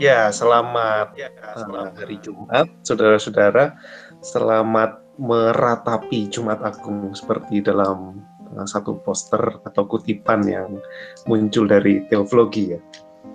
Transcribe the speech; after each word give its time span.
Ya, 0.00 0.32
selamat, 0.32 1.12
ya, 1.12 1.28
selamat 1.60 1.92
hari 1.92 2.16
Jumat, 2.24 2.72
saudara-saudara. 2.80 3.76
Selamat 4.24 4.96
meratapi 5.20 6.24
Jumat 6.32 6.56
Agung 6.64 7.12
seperti 7.12 7.60
dalam 7.60 8.24
uh, 8.56 8.64
satu 8.64 8.96
poster 9.04 9.60
atau 9.60 9.84
kutipan 9.84 10.40
yang 10.48 10.80
muncul 11.28 11.68
dari 11.68 12.00
teologi 12.08 12.72
ya. 12.72 12.80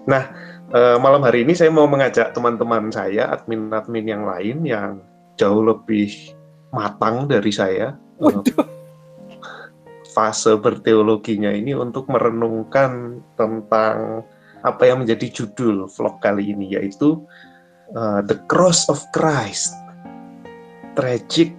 Nah, 0.09 0.25
uh, 0.73 0.97
malam 0.97 1.21
hari 1.21 1.45
ini 1.45 1.53
saya 1.53 1.69
mau 1.69 1.85
mengajak 1.85 2.33
teman-teman 2.33 2.89
saya, 2.89 3.29
admin-admin 3.29 4.09
yang 4.09 4.25
lain 4.25 4.65
yang 4.65 5.05
jauh 5.37 5.61
lebih 5.61 6.33
matang 6.73 7.29
dari 7.29 7.53
saya. 7.53 7.93
Uh, 8.17 8.41
fase 10.17 10.57
berteologinya 10.57 11.53
ini 11.53 11.77
untuk 11.77 12.09
merenungkan 12.09 13.21
tentang 13.37 14.25
apa 14.65 14.89
yang 14.89 15.05
menjadi 15.05 15.29
judul 15.29 15.85
vlog 15.85 16.17
kali 16.19 16.51
ini 16.51 16.73
yaitu 16.73 17.21
uh, 17.93 18.25
The 18.25 18.41
Cross 18.49 18.89
of 18.89 18.99
Christ 19.13 19.77
Tragic 20.97 21.53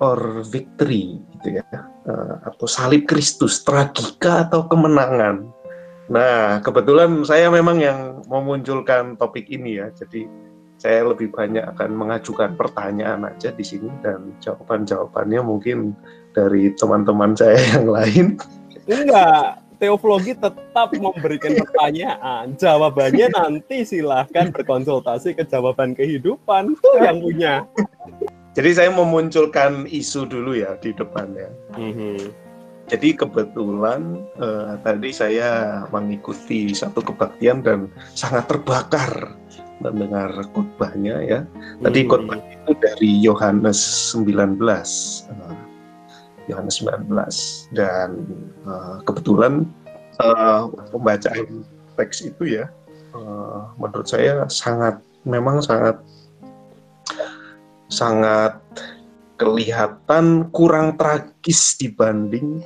or 0.00 0.40
Victory 0.48 1.20
gitu 1.36 1.60
ya 1.60 1.68
uh, 2.08 2.34
atau 2.48 2.66
salib 2.66 3.04
Kristus 3.04 3.60
tragika 3.66 4.48
atau 4.48 4.64
kemenangan. 4.70 5.52
Nah, 6.06 6.62
kebetulan 6.62 7.26
saya 7.26 7.50
memang 7.50 7.82
yang 7.82 8.22
memunculkan 8.30 9.18
topik 9.18 9.50
ini 9.50 9.82
ya. 9.82 9.90
Jadi 9.90 10.22
saya 10.78 11.02
lebih 11.08 11.34
banyak 11.34 11.66
akan 11.74 11.90
mengajukan 11.98 12.54
pertanyaan 12.54 13.26
aja 13.26 13.50
di 13.50 13.64
sini 13.66 13.90
dan 14.06 14.36
jawaban-jawabannya 14.38 15.40
mungkin 15.42 15.98
dari 16.30 16.70
teman-teman 16.78 17.34
saya 17.34 17.58
yang 17.74 17.90
lain? 17.90 18.26
Enggak, 18.86 19.65
teologi 19.76 20.32
tetap 20.36 20.88
memberikan 20.96 21.56
pertanyaan. 21.56 22.56
Jawabannya 22.56 23.26
nanti 23.32 23.84
silahkan 23.84 24.50
berkonsultasi 24.52 25.36
ke 25.36 25.44
jawaban 25.46 25.92
kehidupan. 25.92 26.76
Itu 26.76 26.90
yang 27.00 27.20
punya. 27.20 27.54
Jadi 28.56 28.70
saya 28.72 28.88
memunculkan 28.88 29.84
isu 29.84 30.24
dulu 30.24 30.56
ya 30.56 30.80
di 30.80 30.96
depannya. 30.96 31.52
Mm-hmm. 31.76 32.18
Jadi 32.86 33.18
kebetulan 33.18 34.24
uh, 34.40 34.78
tadi 34.80 35.10
saya 35.12 35.82
mengikuti 35.92 36.72
satu 36.72 37.02
kebaktian 37.02 37.60
dan 37.60 37.90
sangat 38.14 38.48
terbakar 38.48 39.36
mendengar 39.84 40.32
khotbahnya 40.56 41.20
ya. 41.20 41.40
Tadi 41.84 42.00
mm-hmm. 42.00 42.08
khotbah 42.08 42.40
itu 42.40 42.72
dari 42.80 43.10
Yohanes 43.20 43.80
19. 44.16 44.56
Uh, 46.46 46.50
Yohanes 46.54 46.78
19 46.82 47.74
dan 47.74 48.08
uh, 48.66 49.02
kebetulan 49.02 49.66
uh, 50.22 50.70
pembacaan 50.94 51.66
teks 51.98 52.22
itu 52.22 52.62
ya 52.62 52.70
uh, 53.14 53.70
menurut 53.78 54.06
saya 54.06 54.46
sangat 54.46 55.02
memang 55.26 55.58
sangat 55.62 55.98
sangat 57.90 58.58
kelihatan 59.36 60.48
kurang 60.50 60.96
tragis 60.96 61.76
dibanding 61.76 62.64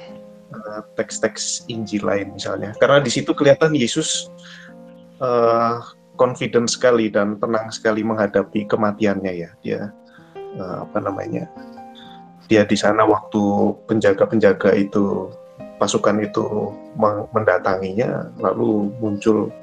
teks-teks 0.94 1.66
Injil 1.66 2.04
lain 2.04 2.36
misalnya. 2.36 2.76
Karena 2.78 3.02
di 3.02 3.10
situ 3.10 3.34
kelihatan 3.34 3.74
Yesus 3.74 4.30
uh, 5.18 5.82
confident 6.14 6.70
sekali 6.70 7.10
dan 7.10 7.40
tenang 7.40 7.72
sekali 7.74 8.06
menghadapi 8.06 8.68
kematiannya 8.70 9.32
ya. 9.34 9.50
Dia 9.64 9.80
uh, 10.60 10.86
apa 10.86 10.98
namanya 11.02 11.50
dia 12.50 12.66
di 12.66 12.74
sana 12.74 13.06
waktu 13.06 13.38
penjaga-penjaga 13.86 14.74
itu 14.74 15.30
pasukan 15.78 16.18
itu 16.18 16.74
mendatanginya 17.30 18.34
lalu 18.42 18.90
muncul 18.98 19.54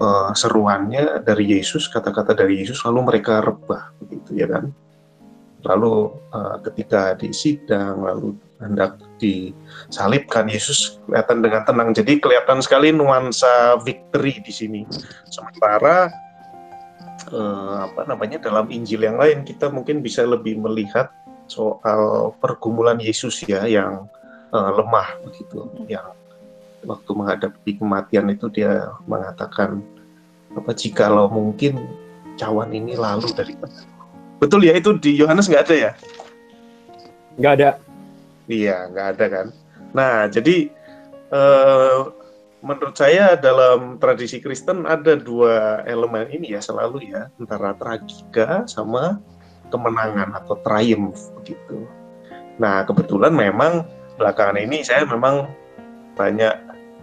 uh, 0.00 0.32
seruannya 0.32 1.20
dari 1.22 1.60
Yesus 1.60 1.92
kata-kata 1.92 2.32
dari 2.32 2.64
Yesus 2.64 2.80
lalu 2.88 3.12
mereka 3.12 3.44
rebah 3.44 3.92
begitu 4.00 4.32
ya 4.32 4.48
kan? 4.48 4.72
Lalu 5.68 6.16
uh, 6.32 6.56
ketika 6.64 7.20
di 7.20 7.36
sidang 7.36 8.00
lalu 8.00 8.32
hendak 8.64 8.96
disalibkan 9.20 10.48
Yesus 10.48 10.96
kelihatan 11.04 11.44
dengan 11.44 11.62
tenang. 11.68 11.92
Jadi 11.92 12.16
kelihatan 12.16 12.64
sekali 12.64 12.88
nuansa 12.96 13.76
victory 13.84 14.40
di 14.40 14.52
sini. 14.52 14.80
Sementara 15.28 16.08
uh, 17.28 17.92
apa 17.92 18.08
namanya 18.08 18.40
dalam 18.40 18.72
Injil 18.72 19.04
yang 19.04 19.20
lain 19.20 19.44
kita 19.44 19.68
mungkin 19.68 20.00
bisa 20.00 20.24
lebih 20.24 20.56
melihat 20.56 21.12
soal 21.46 22.32
pergumulan 22.38 22.98
Yesus 22.98 23.42
ya 23.46 23.66
yang 23.66 24.06
uh, 24.50 24.70
lemah 24.74 25.18
begitu. 25.26 25.66
Yang 25.86 26.14
waktu 26.86 27.10
menghadapi 27.10 27.70
kematian 27.82 28.30
itu 28.30 28.46
dia 28.52 28.94
mengatakan 29.10 29.82
apa 30.54 30.70
jika 30.72 31.10
lo 31.10 31.28
mungkin 31.28 31.84
cawan 32.38 32.72
ini 32.72 32.94
lalu 32.96 33.28
dari 33.34 33.58
betul 34.38 34.64
ya 34.64 34.76
itu 34.76 34.94
di 34.96 35.18
Yohanes 35.18 35.48
nggak 35.50 35.64
ada 35.66 35.74
ya? 35.74 35.92
Nggak 37.36 37.52
ada. 37.60 37.70
Iya 38.46 38.76
nggak 38.92 39.06
ada 39.16 39.24
kan? 39.26 39.46
Nah 39.92 40.14
jadi 40.30 40.70
uh, 41.34 42.12
menurut 42.64 42.96
saya 42.96 43.36
dalam 43.36 44.00
tradisi 44.00 44.40
Kristen 44.40 44.88
ada 44.88 45.14
dua 45.18 45.84
elemen 45.84 46.26
ini 46.32 46.56
ya 46.56 46.60
selalu 46.62 47.12
ya 47.12 47.28
antara 47.38 47.76
tragika 47.76 48.64
sama 48.66 49.20
kemenangan 49.68 50.34
atau 50.36 50.58
triumph 50.62 51.32
begitu. 51.42 51.86
Nah 52.56 52.86
kebetulan 52.86 53.34
memang 53.34 53.84
belakangan 54.16 54.58
ini 54.60 54.80
saya 54.80 55.04
memang 55.04 55.50
banyak 56.16 56.54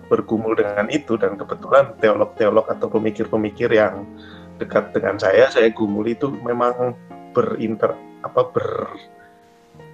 bergumul 0.10 0.58
dengan 0.58 0.90
itu 0.92 1.16
dan 1.16 1.40
kebetulan 1.40 1.96
teolog-teolog 2.02 2.68
atau 2.68 2.88
pemikir-pemikir 2.92 3.72
yang 3.72 4.04
dekat 4.62 4.94
dengan 4.94 5.18
saya 5.18 5.50
saya 5.50 5.74
gumul 5.74 6.06
itu 6.06 6.30
memang 6.30 6.94
berinter 7.34 7.98
apa 8.22 8.42
ber 8.54 8.94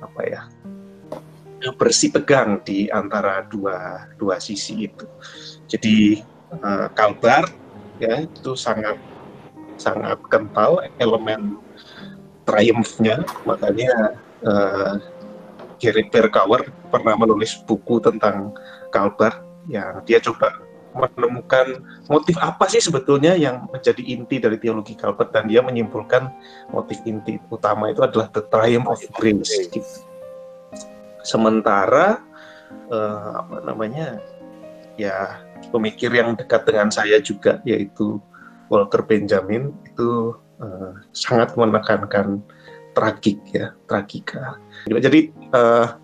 apa 0.04 0.22
ya 0.28 0.42
bersih 1.76 2.12
tegang 2.16 2.64
di 2.64 2.88
antara 2.88 3.44
dua 3.48 4.08
dua 4.16 4.40
sisi 4.40 4.88
itu. 4.88 5.04
Jadi 5.68 6.24
uh, 6.64 6.88
Kalbar 6.96 7.52
ya 8.00 8.24
itu 8.24 8.56
sangat 8.56 8.96
sangat 9.76 10.20
kental 10.32 10.84
elemen 11.00 11.60
triumphnya 12.50 13.22
makanya 13.46 14.18
uh, 14.42 14.98
Berkauer 15.80 16.68
pernah 16.92 17.16
menulis 17.16 17.56
buku 17.64 18.04
tentang 18.04 18.52
Kalbar 18.92 19.40
yang 19.72 20.04
dia 20.04 20.20
coba 20.20 20.52
menemukan 20.92 21.86
motif 22.10 22.36
apa 22.42 22.66
sih 22.68 22.82
sebetulnya 22.82 23.38
yang 23.38 23.70
menjadi 23.70 24.02
inti 24.04 24.42
dari 24.42 24.58
teologi 24.58 24.98
Kalbar 24.98 25.30
dan 25.30 25.48
dia 25.48 25.62
menyimpulkan 25.62 26.28
motif 26.74 27.00
inti 27.06 27.38
utama 27.48 27.94
itu 27.94 28.02
adalah 28.04 28.28
the 28.34 28.44
triumph 28.50 28.90
of 28.90 29.00
grace. 29.16 29.54
Sementara 31.24 32.20
uh, 32.90 33.46
apa 33.46 33.64
namanya 33.64 34.20
ya 35.00 35.40
pemikir 35.70 36.12
yang 36.12 36.36
dekat 36.36 36.66
dengan 36.68 36.90
saya 36.90 37.22
juga 37.22 37.62
yaitu 37.64 38.20
Walter 38.68 39.06
Benjamin 39.06 39.72
itu 39.88 40.36
uh, 40.60 40.94
sangat 41.12 41.56
menekankan 41.56 42.44
tragik 42.94 43.40
ya, 43.52 43.72
tragika. 43.88 44.60
Jadi 44.88 45.32
uh, 45.56 46.00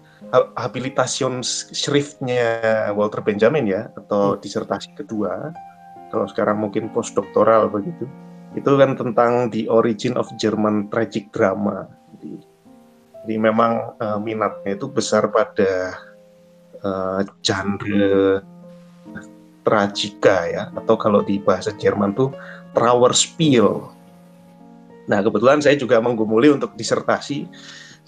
habilitation 0.58 1.40
schriftnya 1.72 2.90
Walter 2.96 3.22
Benjamin 3.22 3.70
ya 3.70 3.88
atau 3.96 4.36
hmm. 4.36 4.42
disertasi 4.42 4.98
kedua 4.98 5.54
kalau 6.10 6.26
sekarang 6.30 6.60
mungkin 6.60 6.92
postdoktoral 6.92 7.70
begitu 7.70 8.08
itu 8.56 8.72
kan 8.80 8.96
tentang 8.96 9.52
the 9.52 9.68
origin 9.68 10.16
of 10.16 10.28
German 10.40 10.88
tragic 10.88 11.30
drama 11.36 11.88
jadi, 12.18 12.32
jadi 13.24 13.36
memang 13.38 13.96
uh, 14.00 14.20
minatnya 14.20 14.80
itu 14.80 14.88
besar 14.88 15.28
pada 15.30 16.00
uh, 16.84 17.20
genre 17.44 18.42
tragika 19.66 20.46
ya 20.46 20.64
atau 20.78 20.96
kalau 20.96 21.26
di 21.26 21.42
bahasa 21.42 21.74
Jerman 21.74 22.14
tuh 22.14 22.30
Trauerspiel 22.78 23.95
Nah, 25.06 25.22
kebetulan 25.22 25.62
saya 25.62 25.78
juga 25.78 26.02
menggumuli 26.02 26.50
untuk 26.50 26.74
disertasi, 26.74 27.46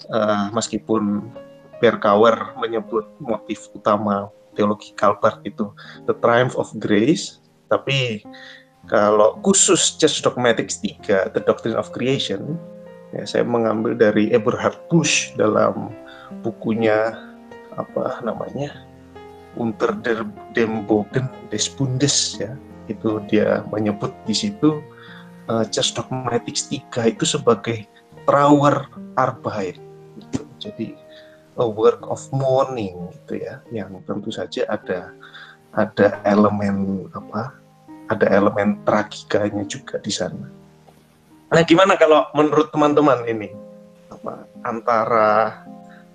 uh, 0.09 0.49
meskipun 0.53 1.29
Berkauer 1.77 2.57
menyebut 2.57 3.05
motif 3.21 3.69
utama 3.69 4.33
teologi 4.57 4.89
Calvert 4.97 5.45
itu 5.45 5.69
The 6.09 6.17
Triumph 6.17 6.57
of 6.57 6.73
Grace, 6.81 7.37
tapi 7.69 8.25
kalau 8.89 9.37
khusus 9.43 9.99
Church 9.99 10.25
Dogmatics 10.25 10.81
3, 10.81 11.35
The 11.37 11.41
Doctrine 11.45 11.77
of 11.77 11.93
Creation, 11.93 12.57
ya, 13.13 13.27
saya 13.27 13.43
mengambil 13.45 13.93
dari 13.93 14.33
Eberhard 14.33 14.79
Busch 14.89 15.35
dalam 15.37 15.93
bukunya 16.41 17.13
apa 17.77 18.25
namanya 18.25 18.73
Unter 19.57 19.97
der 20.05 20.21
dem 20.53 20.85
Bogen 20.85 21.25
des 21.49 21.65
Bundes 21.65 22.37
ya. 22.37 22.53
Itu 22.85 23.25
dia 23.25 23.65
menyebut 23.73 24.13
di 24.29 24.37
situ 24.37 24.85
uh, 25.49 25.65
Just 25.67 25.95
Dogmatics 25.95 26.69
3 26.71 27.13
itu 27.15 27.25
sebagai 27.25 27.87
Trauer 28.27 28.91
Arbeit 29.15 29.79
gitu. 30.19 30.43
jadi 30.59 30.87
a 31.57 31.65
work 31.65 32.05
of 32.05 32.21
mourning 32.29 33.09
gitu 33.23 33.41
ya 33.41 33.63
yang 33.73 33.97
tentu 34.05 34.29
saja 34.29 34.67
ada 34.69 35.15
ada 35.73 36.21
elemen 36.25 37.07
apa 37.13 37.55
ada 38.07 38.25
elemen 38.31 38.79
tragikanya 38.87 39.67
juga 39.67 39.99
di 39.99 40.11
sana. 40.11 40.47
Nah, 41.47 41.63
gimana 41.63 41.95
kalau 41.99 42.27
menurut 42.35 42.71
teman-teman 42.71 43.23
ini 43.27 43.51
apa 44.11 44.47
antara 44.63 45.63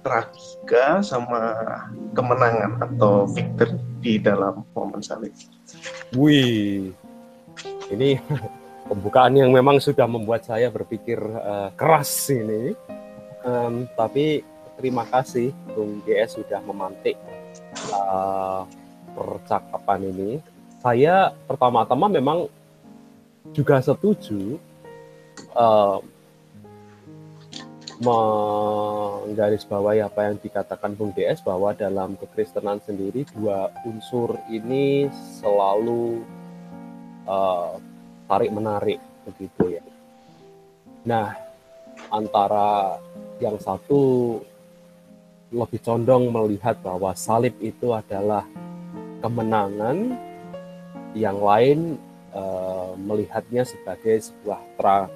tragika 0.02 1.00
sama 1.04 1.56
kemenangan 2.16 2.80
atau 2.80 3.28
victory 3.28 3.76
di 4.02 4.18
dalam 4.18 4.66
momen 4.76 5.00
salib? 5.00 5.32
Wih, 6.16 6.92
ini 7.92 8.18
pembukaan 8.92 9.32
yang 9.32 9.48
memang 9.48 9.80
sudah 9.80 10.04
membuat 10.04 10.44
saya 10.44 10.68
berpikir 10.68 11.16
uh, 11.16 11.72
keras 11.72 12.12
ini. 12.28 12.76
Um, 13.40 13.88
tapi 13.96 14.44
terima 14.76 15.08
kasih 15.08 15.56
Bung 15.72 16.04
GS 16.04 16.36
sudah 16.36 16.60
memantik 16.60 17.16
uh, 17.88 18.68
percakapan 19.16 20.12
ini. 20.12 20.30
Saya 20.84 21.32
pertama-tama 21.48 22.12
memang 22.12 22.52
juga 23.56 23.80
setuju 23.80 24.60
uh, 25.56 26.04
menggarisbawahi 28.02 30.04
apa 30.04 30.20
yang 30.28 30.36
dikatakan 30.36 30.92
Bung 30.92 31.16
DS 31.16 31.40
bahwa 31.40 31.72
dalam 31.72 32.18
kekristenan 32.18 32.82
sendiri 32.82 33.24
dua 33.32 33.70
unsur 33.86 34.36
ini 34.50 35.06
selalu 35.38 36.26
uh, 37.30 37.78
tarik 38.32 38.48
menarik 38.48 38.98
begitu 39.28 39.76
ya. 39.76 39.84
Nah, 41.04 41.36
antara 42.08 42.96
yang 43.36 43.60
satu 43.60 44.40
lebih 45.52 45.84
condong 45.84 46.32
melihat 46.32 46.80
bahwa 46.80 47.12
salib 47.12 47.52
itu 47.60 47.92
adalah 47.92 48.48
kemenangan, 49.20 50.16
yang 51.12 51.36
lain 51.44 52.00
uh, 52.32 52.96
melihatnya 52.96 53.68
sebagai 53.68 54.32
sebuah 54.32 54.60
tra 54.80 55.12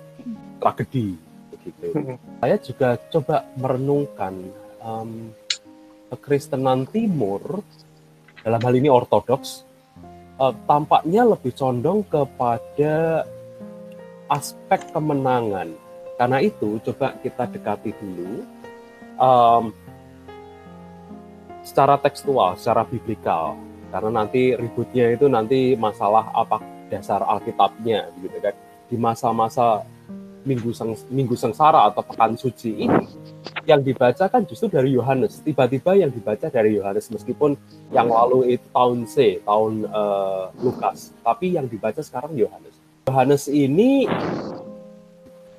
tragedi 0.61 1.17
begitu. 1.57 1.89
Saya 2.45 2.57
juga 2.61 2.89
coba 3.09 3.49
merenungkan 3.57 4.35
um, 4.85 5.33
kekristenan 6.13 6.85
Timur 6.85 7.65
dalam 8.45 8.61
hal 8.63 8.75
ini 8.77 8.93
Ortodoks 8.93 9.66
uh, 10.41 10.55
tampaknya 10.65 11.23
lebih 11.25 11.53
condong 11.57 12.05
kepada 12.07 13.25
aspek 14.29 14.81
kemenangan. 14.93 15.73
Karena 16.17 16.41
itu 16.41 16.81
coba 16.81 17.13
kita 17.21 17.45
dekati 17.45 17.93
dulu 17.93 18.41
um, 19.21 19.69
secara 21.61 22.01
tekstual, 22.01 22.57
secara 22.57 22.89
biblikal. 22.89 23.57
Karena 23.93 24.25
nanti 24.25 24.57
ributnya 24.57 25.13
itu 25.13 25.29
nanti 25.29 25.77
masalah 25.77 26.33
apa 26.33 26.59
dasar 26.89 27.21
Alkitabnya, 27.23 28.09
gitu 28.25 28.39
kan. 28.41 28.55
Di 28.87 28.97
masa-masa 28.97 29.85
minggu 30.47 30.71
seng, 30.71 30.95
minggu 31.11 31.35
sengsara 31.35 31.91
atau 31.91 32.07
pekan 32.07 32.39
suci 32.39 32.87
ini 32.87 33.03
yang 33.67 33.83
dibaca 33.83 34.31
kan 34.31 34.47
justru 34.47 34.71
dari 34.71 34.95
Yohanes 34.95 35.43
tiba-tiba 35.43 35.99
yang 35.99 36.15
dibaca 36.15 36.47
dari 36.47 36.79
Yohanes 36.79 37.11
meskipun 37.11 37.59
yang 37.91 38.09
lalu 38.09 38.57
itu 38.57 38.67
tahun 38.71 39.05
C 39.11 39.43
tahun 39.43 39.91
uh, 39.91 40.55
Lukas. 40.63 41.13
Tapi 41.21 41.59
yang 41.59 41.67
dibaca 41.67 42.01
sekarang 42.01 42.39
Yohanes 42.39 42.75
Yohanes 43.11 43.51
ini 43.51 44.07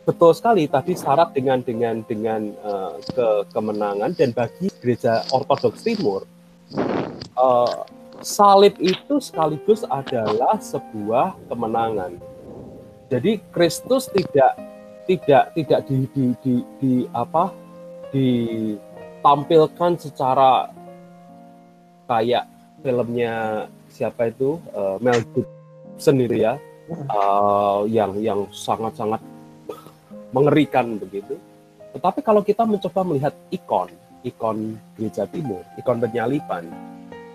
betul 0.08 0.32
sekali 0.32 0.72
tadi 0.72 0.96
syarat 0.96 1.36
dengan 1.36 1.60
dengan 1.60 2.00
dengan 2.08 2.56
uh, 2.64 2.96
ke 3.04 3.28
kemenangan 3.52 4.16
dan 4.16 4.32
bagi 4.32 4.72
gereja 4.80 5.28
Ortodoks 5.36 5.84
Timur 5.84 6.24
uh, 7.36 7.84
salib 8.24 8.76
itu 8.80 9.22
sekaligus 9.22 9.86
adalah 9.88 10.58
sebuah 10.58 11.38
kemenangan. 11.52 12.18
Jadi 13.08 13.40
Kristus 13.54 14.12
tidak 14.12 14.58
tidak 15.08 15.56
tidak 15.56 15.80
di, 15.88 15.98
di, 16.12 16.26
di, 16.44 16.56
di 16.80 16.94
apa 17.16 17.52
ditampilkan 18.14 20.00
secara 20.00 20.72
kayak 22.08 22.48
filmnya 22.80 23.68
siapa 23.92 24.32
itu 24.32 24.62
uh, 24.72 24.96
Mel 25.04 25.20
Gibson 25.34 26.24
itu 26.24 26.46
ya 26.46 26.56
uh, 27.12 27.84
yang 27.90 28.16
yang 28.22 28.48
sangat-sangat 28.54 29.20
mengerikan 30.32 31.00
begitu. 31.00 31.36
Tetapi 31.96 32.20
kalau 32.22 32.46
kita 32.46 32.68
mencoba 32.68 33.02
melihat 33.02 33.34
ikon, 33.50 33.90
ikon 34.22 34.78
gereja 34.96 35.26
timur, 35.26 35.64
ikon 35.80 35.98
penyalipan, 35.98 36.70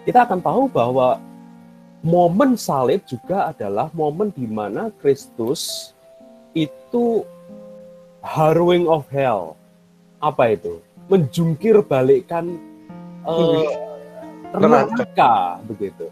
kita 0.06 0.22
akan 0.28 0.38
tahu 0.38 0.62
bahwa 0.70 1.18
momen 2.04 2.54
salib 2.54 3.02
juga 3.06 3.50
adalah 3.50 3.90
momen 3.94 4.30
di 4.30 4.46
mana 4.46 4.90
Kristus 5.02 5.92
itu 6.54 7.26
harrowing 8.22 8.86
of 8.86 9.08
hell. 9.10 9.58
Apa 10.22 10.54
itu? 10.54 10.78
Menjungkir 11.10 11.82
balikkan 11.82 12.54
uh, 13.26 13.66
neraka 14.54 15.58
begitu. 15.66 16.06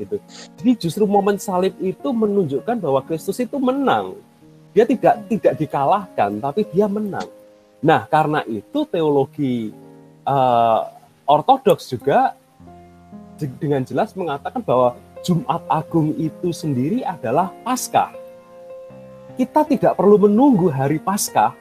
Gitu. 0.00 0.16
Jadi 0.56 0.70
justru 0.80 1.04
momen 1.04 1.36
salib 1.36 1.76
itu 1.80 2.08
menunjukkan 2.08 2.80
bahwa 2.80 3.04
Kristus 3.04 3.36
itu 3.40 3.60
menang. 3.60 4.16
Dia 4.72 4.88
tidak 4.88 5.28
tidak 5.28 5.54
dikalahkan, 5.60 6.40
tapi 6.40 6.64
dia 6.68 6.88
menang. 6.88 7.28
Nah, 7.80 8.08
karena 8.08 8.40
itu 8.48 8.88
teologi 8.88 9.72
uh, 10.24 10.88
ortodoks 11.28 11.92
juga 11.92 12.36
dengan 13.36 13.84
jelas 13.84 14.16
mengatakan 14.16 14.64
bahwa 14.64 14.96
Jumat 15.20 15.60
Agung 15.68 16.16
itu 16.16 16.52
sendiri 16.52 17.04
adalah 17.04 17.52
Paskah 17.64 18.26
kita 19.36 19.68
tidak 19.68 19.92
perlu 20.00 20.16
menunggu 20.16 20.72
hari 20.72 20.96
Paskah 20.96 21.52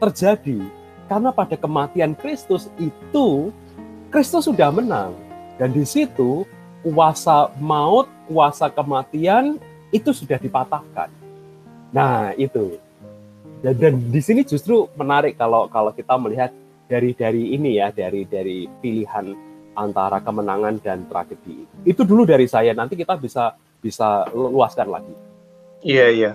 terjadi 0.00 0.64
karena 1.06 1.30
pada 1.30 1.56
kematian 1.58 2.16
Kristus 2.16 2.68
itu 2.80 3.52
Kristus 4.08 4.46
sudah 4.46 4.70
menang 4.70 5.12
dan 5.58 5.70
di 5.70 5.86
situ 5.86 6.46
kuasa 6.84 7.48
maut, 7.56 8.10
kuasa 8.28 8.68
kematian 8.68 9.56
itu 9.94 10.10
sudah 10.10 10.36
dipatahkan. 10.36 11.08
Nah, 11.94 12.34
itu. 12.34 12.76
Dan, 13.64 13.74
dan 13.80 13.94
di 14.12 14.20
sini 14.20 14.44
justru 14.44 14.84
menarik 14.98 15.40
kalau 15.40 15.70
kalau 15.72 15.94
kita 15.94 16.18
melihat 16.20 16.52
dari 16.84 17.16
dari 17.16 17.56
ini 17.56 17.80
ya, 17.80 17.88
dari 17.94 18.28
dari 18.28 18.68
pilihan 18.82 19.32
antara 19.72 20.20
kemenangan 20.20 20.82
dan 20.84 21.08
tragedi. 21.08 21.64
Itu 21.86 22.04
dulu 22.04 22.28
dari 22.28 22.44
saya. 22.44 22.76
Nanti 22.76 22.98
kita 22.98 23.16
bisa 23.16 23.56
bisa 23.80 24.28
luaskan 24.34 24.88
lagi. 24.92 25.14
Iya, 25.80 26.06
iya. 26.12 26.32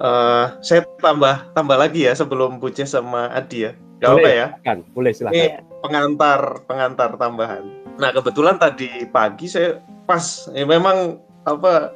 Uh, 0.00 0.56
saya 0.64 0.88
tambah 1.04 1.52
tambah 1.52 1.76
lagi 1.76 2.08
ya 2.08 2.16
sebelum 2.16 2.56
Buce 2.56 2.88
sama 2.88 3.28
Adi 3.36 3.68
ya. 3.68 3.72
Gak 4.00 4.16
boleh, 4.16 4.24
apa 4.24 4.28
ya? 4.32 4.46
Kan, 4.64 4.78
boleh 4.96 5.12
silakan. 5.12 5.36
Ini 5.36 5.44
pengantar 5.84 6.40
pengantar 6.64 7.10
tambahan. 7.20 7.64
Nah 8.00 8.08
kebetulan 8.16 8.56
tadi 8.56 8.88
pagi 9.12 9.44
saya 9.44 9.84
pas 10.08 10.48
ya 10.56 10.64
memang 10.64 11.20
apa 11.44 11.92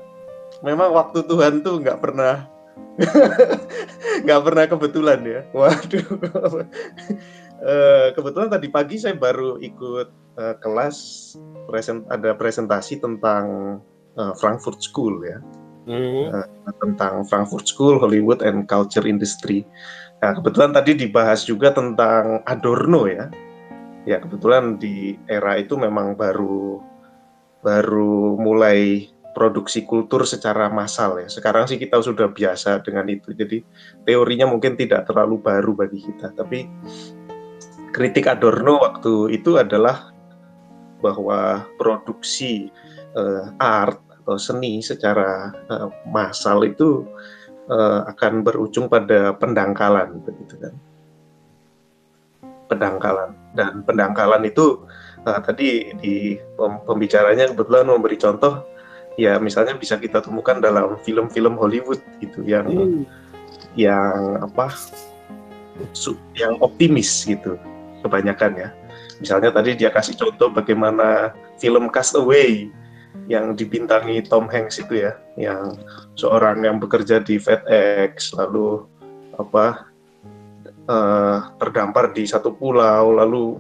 memang 0.61 0.92
waktu 0.92 1.25
Tuhan 1.25 1.64
tuh 1.64 1.80
nggak 1.80 2.04
pernah 2.04 2.44
nggak 4.28 4.42
pernah 4.44 4.64
kebetulan 4.68 5.20
ya. 5.25 5.40
Waduh. 5.56 6.08
uh, 7.64 8.06
kebetulan 8.20 8.52
tadi 8.52 8.68
pagi 8.68 9.00
saya 9.00 9.16
baru 9.16 9.56
ikut 9.64 10.08
uh, 10.37 10.54
kelas 10.61 10.96
present 11.73 12.04
ada 12.12 12.37
presentasi 12.37 13.00
tentang 13.00 13.80
uh, 14.20 14.37
Frankfurt 14.37 14.84
School 14.84 15.25
ya 15.25 15.40
hmm. 15.87 16.25
uh, 16.33 16.75
tentang 16.83 17.25
Frankfurt 17.29 17.69
School, 17.69 18.00
Hollywood 18.00 18.45
and 18.45 18.67
Culture 18.69 19.05
Industry. 19.05 19.64
Nah, 20.25 20.37
kebetulan 20.37 20.73
tadi 20.73 20.97
dibahas 20.97 21.45
juga 21.45 21.73
tentang 21.73 22.41
Adorno 22.49 23.05
ya. 23.09 23.29
Ya, 24.05 24.21
kebetulan 24.21 24.76
di 24.76 25.17
era 25.29 25.57
itu 25.57 25.81
memang 25.81 26.12
baru 26.12 26.81
baru 27.64 28.37
mulai 28.37 29.09
produksi 29.33 29.83
kultur 29.88 30.29
secara 30.29 30.69
massal 30.69 31.19
ya. 31.21 31.29
Sekarang 31.29 31.64
sih 31.64 31.81
kita 31.81 31.99
sudah 32.05 32.29
biasa 32.29 32.85
dengan 32.85 33.09
itu. 33.09 33.33
Jadi 33.33 33.64
teorinya 34.05 34.49
mungkin 34.49 34.76
tidak 34.76 35.09
terlalu 35.09 35.41
baru 35.41 35.73
bagi 35.73 36.05
kita, 36.05 36.37
tapi 36.37 36.69
kritik 37.97 38.29
Adorno 38.29 38.85
waktu 38.85 39.33
itu 39.35 39.57
adalah 39.57 40.12
bahwa 41.00 41.69
produksi 41.76 42.69
uh, 43.17 43.53
art 43.61 44.03
atau 44.25 44.40
seni 44.40 44.81
secara 44.81 45.52
uh, 45.69 45.93
massal 46.09 46.64
itu 46.64 47.04
uh, 47.69 48.09
akan 48.09 48.40
berujung 48.40 48.88
pada 48.88 49.37
pendangkalan 49.37 50.25
begitu 50.25 50.57
kan? 50.57 50.75
Pendangkalan. 52.73 53.37
Dan 53.52 53.85
pendangkalan 53.85 54.49
itu 54.49 54.88
uh, 55.28 55.40
tadi 55.45 55.93
di 56.00 56.40
pembicaranya 56.57 57.52
kebetulan 57.52 57.85
memberi 57.85 58.16
contoh 58.16 58.64
ya 59.21 59.38
misalnya 59.38 59.78
bisa 59.78 60.00
kita 60.00 60.25
temukan 60.25 60.59
dalam 60.59 60.99
film-film 61.07 61.54
Hollywood 61.54 62.02
gitu 62.19 62.43
yang 62.43 62.66
hmm. 62.66 63.04
yang 63.78 64.43
apa 64.43 64.75
yang 66.35 66.57
optimis 66.64 67.28
gitu 67.28 67.61
kebanyakan 68.00 68.52
ya. 68.57 68.69
Misalnya 69.23 69.54
tadi 69.54 69.78
dia 69.78 69.93
kasih 69.93 70.19
contoh 70.19 70.50
bagaimana 70.50 71.37
film 71.61 71.93
Castaway 71.93 72.73
yang 73.30 73.56
dibintangi 73.56 74.21
Tom 74.26 74.50
Hanks 74.50 74.83
itu 74.83 75.06
ya, 75.06 75.16
yang 75.40 75.78
seorang 76.18 76.61
yang 76.61 76.76
bekerja 76.76 77.25
di 77.25 77.40
FedEx, 77.40 78.37
lalu 78.37 78.85
apa 79.40 79.88
uh, 80.87 81.38
terdampar 81.56 82.12
di 82.12 82.28
satu 82.28 82.52
pulau, 82.52 83.16
lalu 83.16 83.56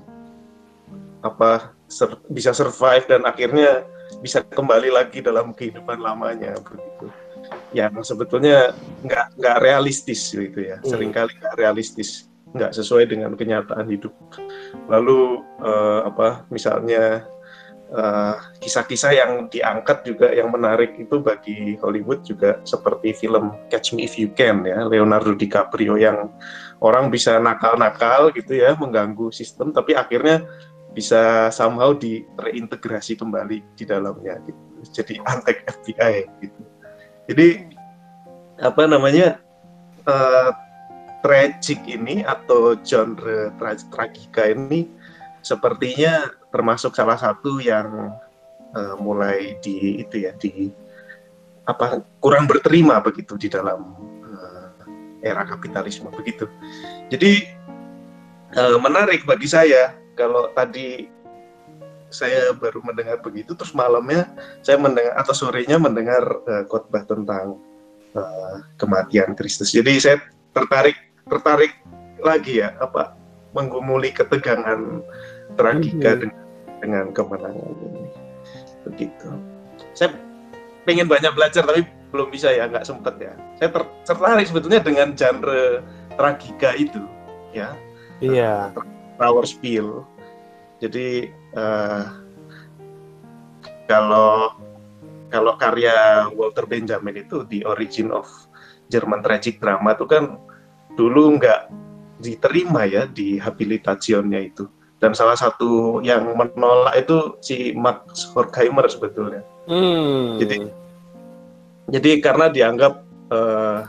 apa 1.24 1.72
ser 1.88 2.20
bisa 2.28 2.52
survive 2.52 3.08
dan 3.08 3.24
akhirnya 3.24 3.88
bisa 4.20 4.44
kembali 4.44 4.92
lagi 4.92 5.24
dalam 5.24 5.56
kehidupan 5.56 5.96
lamanya 6.00 6.60
begitu. 6.60 7.08
Yang 7.72 8.12
sebetulnya 8.12 8.76
nggak 9.04 9.40
nggak 9.40 9.58
realistis 9.64 10.32
gitu 10.32 10.60
ya, 10.60 10.76
hmm. 10.80 10.88
sering 10.88 11.10
kali 11.12 11.32
nggak 11.40 11.56
realistis, 11.56 12.28
nggak 12.52 12.76
sesuai 12.76 13.08
dengan 13.08 13.32
kenyataan 13.32 13.88
hidup. 13.88 14.12
Lalu 14.92 15.40
uh, 15.64 16.04
apa 16.04 16.44
misalnya 16.52 17.24
kisah-kisah 18.58 19.12
uh, 19.12 19.16
yang 19.16 19.30
diangkat 19.52 20.02
juga 20.02 20.32
yang 20.32 20.50
menarik 20.50 20.96
itu 20.98 21.20
bagi 21.20 21.78
Hollywood 21.78 22.26
juga 22.26 22.58
seperti 22.66 23.14
film 23.14 23.54
Catch 23.70 23.94
Me 23.94 24.08
If 24.08 24.18
You 24.18 24.32
Can 24.34 24.66
ya 24.66 24.82
Leonardo 24.88 25.36
DiCaprio 25.36 25.94
yang 26.00 26.32
orang 26.82 27.12
bisa 27.12 27.38
nakal-nakal 27.38 28.34
gitu 28.34 28.56
ya 28.58 28.74
mengganggu 28.74 29.30
sistem 29.30 29.70
tapi 29.70 29.94
akhirnya 29.94 30.42
bisa 30.94 31.50
somehow 31.50 31.94
direintegrasi 31.94 33.18
kembali 33.18 33.62
di 33.74 33.84
dalamnya 33.84 34.42
gitu. 34.48 34.62
jadi 34.90 35.14
antek 35.30 35.62
FBI 35.82 36.14
gitu 36.42 36.62
jadi 37.30 37.48
apa 38.58 38.90
namanya 38.90 39.38
uh, 40.08 40.50
tragic 41.24 41.80
ini 41.88 42.22
atau 42.26 42.76
genre 42.84 43.50
tra 43.56 43.74
tragika 43.90 44.50
ini 44.52 44.86
sepertinya 45.44 46.30
termasuk 46.54 46.94
salah 46.94 47.18
satu 47.18 47.58
yang 47.58 48.14
uh, 48.78 48.94
mulai 49.02 49.58
di 49.58 50.06
itu 50.06 50.22
ya 50.22 50.30
di 50.38 50.70
apa 51.66 51.98
kurang 52.22 52.46
berterima 52.46 53.02
begitu 53.02 53.34
di 53.34 53.50
dalam 53.50 53.98
uh, 54.22 54.70
era 55.26 55.42
kapitalisme 55.42 56.14
begitu. 56.14 56.46
Jadi 57.10 57.50
uh, 58.54 58.78
menarik 58.78 59.26
bagi 59.26 59.50
saya 59.50 59.98
kalau 60.14 60.54
tadi 60.54 61.10
saya 62.14 62.54
baru 62.54 62.78
mendengar 62.86 63.18
begitu 63.18 63.58
terus 63.58 63.74
malamnya 63.74 64.30
saya 64.62 64.78
mendengar 64.78 65.18
atau 65.18 65.34
sorenya 65.34 65.82
mendengar 65.82 66.22
uh, 66.46 66.62
khotbah 66.70 67.02
tentang 67.02 67.58
uh, 68.14 68.62
kematian 68.78 69.34
Kristus. 69.34 69.74
Jadi 69.74 69.98
saya 69.98 70.22
tertarik 70.54 70.94
tertarik 71.26 71.74
lagi 72.22 72.62
ya 72.62 72.78
apa 72.78 73.18
menggumuli 73.54 74.14
ketegangan 74.14 75.02
tragika 75.58 76.10
mm 76.10 76.14
-hmm. 76.14 76.22
dengan, 76.22 76.43
dengan 76.84 77.08
kemenangan 77.16 77.72
ini. 77.80 78.04
Begitu. 78.84 79.28
Saya 79.96 80.12
pengen 80.84 81.08
banyak 81.08 81.32
belajar 81.32 81.64
tapi 81.64 81.88
belum 82.12 82.28
bisa 82.28 82.52
ya 82.52 82.68
nggak 82.68 82.84
sempet 82.84 83.16
ya. 83.16 83.32
Saya 83.56 83.72
ter 83.72 83.82
tertarik 84.04 84.44
sebetulnya 84.44 84.84
dengan 84.84 85.16
genre 85.16 85.80
tragika 86.20 86.76
itu 86.76 87.00
ya. 87.56 87.72
Iya. 88.20 88.76
Power 89.16 89.48
Spill. 89.48 90.04
Jadi 90.84 91.32
uh, 91.56 92.04
kalau 93.88 94.52
kalau 95.32 95.56
karya 95.56 96.28
Walter 96.36 96.68
Benjamin 96.68 97.24
itu 97.24 97.42
The 97.48 97.64
Origin 97.64 98.12
of 98.12 98.28
German 98.92 99.24
Tragic 99.24 99.58
Drama 99.58 99.96
itu 99.96 100.04
kan 100.04 100.36
dulu 100.94 101.40
nggak 101.40 101.72
diterima 102.22 102.86
ya 102.86 103.10
di 103.10 103.40
habilitationnya 103.40 104.38
itu 104.54 104.70
dan 105.04 105.12
salah 105.12 105.36
satu 105.36 106.00
yang 106.00 106.32
menolak 106.32 106.96
itu 106.96 107.36
si 107.44 107.76
Max 107.76 108.24
Horkheimer 108.32 108.88
sebetulnya. 108.88 109.44
Hmm. 109.68 110.40
Jadi 110.40 110.64
jadi 111.92 112.24
karena 112.24 112.48
dianggap 112.48 113.04
uh, 113.28 113.84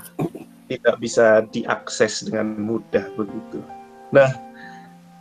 tidak 0.68 0.96
bisa 1.00 1.48
diakses 1.56 2.28
dengan 2.28 2.60
mudah 2.60 3.08
begitu. 3.16 3.64
Nah, 4.12 4.28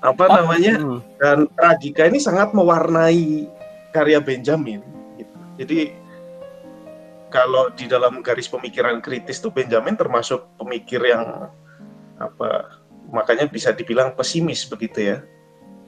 apa 0.02 0.26
oh, 0.26 0.34
namanya? 0.42 0.74
Hmm. 0.82 0.98
Dan 1.22 1.46
tragika 1.54 2.10
ini 2.10 2.18
sangat 2.18 2.50
mewarnai 2.50 3.46
karya 3.94 4.18
Benjamin. 4.18 4.82
Gitu. 5.14 5.36
Jadi 5.62 5.80
kalau 7.30 7.70
di 7.70 7.86
dalam 7.86 8.18
garis 8.18 8.50
pemikiran 8.50 8.98
kritis 8.98 9.38
tuh 9.38 9.54
Benjamin 9.54 9.94
termasuk 9.94 10.42
pemikir 10.58 10.98
yang 11.06 11.54
apa 12.18 12.82
makanya 13.14 13.46
bisa 13.46 13.70
dibilang 13.70 14.14
pesimis 14.18 14.66
begitu 14.66 15.14
ya 15.14 15.18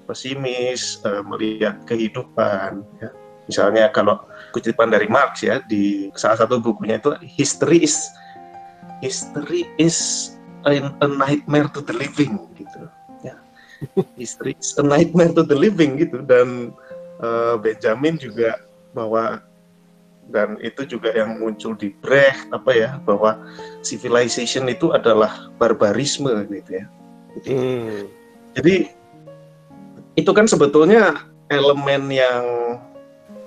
pesimis, 0.06 1.02
uh, 1.02 1.20
melihat 1.26 1.82
kehidupan. 1.84 2.86
Ya. 3.02 3.10
Misalnya 3.46 3.90
kalau 3.90 4.22
kutipan 4.50 4.90
dari 4.90 5.06
Marx 5.06 5.42
ya 5.42 5.62
di 5.66 6.10
salah 6.14 6.38
satu 6.40 6.58
bukunya 6.58 6.98
itu 6.98 7.14
history 7.22 7.82
is 7.82 8.10
history 9.04 9.68
is 9.78 10.32
a, 10.66 10.90
a 11.02 11.08
nightmare 11.10 11.70
to 11.70 11.82
the 11.82 11.94
living 11.94 12.42
gitu. 12.58 12.86
Ya. 13.22 13.36
history 14.20 14.54
is 14.58 14.75
a 14.78 14.84
nightmare 14.86 15.30
to 15.34 15.46
the 15.46 15.54
living 15.54 15.98
gitu 15.98 16.22
dan 16.26 16.75
uh, 17.22 17.54
Benjamin 17.60 18.18
juga 18.18 18.62
bahwa 18.96 19.42
dan 20.26 20.58
itu 20.58 20.82
juga 20.82 21.14
yang 21.14 21.38
muncul 21.38 21.78
di 21.78 21.94
Brecht 22.02 22.50
apa 22.50 22.70
ya 22.75 22.90
bahwa 23.06 23.38
civilization 23.86 24.66
itu 24.66 24.90
adalah 24.90 25.50
barbarisme 25.54 26.30
gitu 26.50 26.82
ya. 26.82 26.86
Jadi, 27.36 27.50
hmm. 27.52 28.02
jadi 28.58 28.75
itu 30.16 30.30
kan 30.32 30.49
sebetulnya 30.49 31.28
elemen 31.52 32.08
yang 32.08 32.44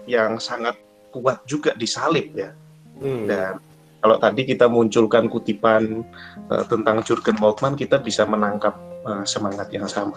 yang 0.05 0.37
sangat 0.37 0.77
kuat 1.09 1.41
juga 1.49 1.73
di 1.73 1.89
salib 1.89 2.29
ya. 2.37 2.53
Hmm. 3.01 3.25
Dan 3.25 3.57
kalau 3.99 4.15
tadi 4.21 4.45
kita 4.45 4.69
munculkan 4.69 5.27
kutipan 5.27 6.05
uh, 6.47 6.63
tentang 6.69 7.01
Jurgen 7.03 7.35
Moltmann, 7.41 7.75
kita 7.75 7.97
bisa 7.99 8.23
menangkap 8.23 8.77
uh, 9.03 9.25
semangat 9.25 9.67
yang 9.73 9.89
sama. 9.89 10.15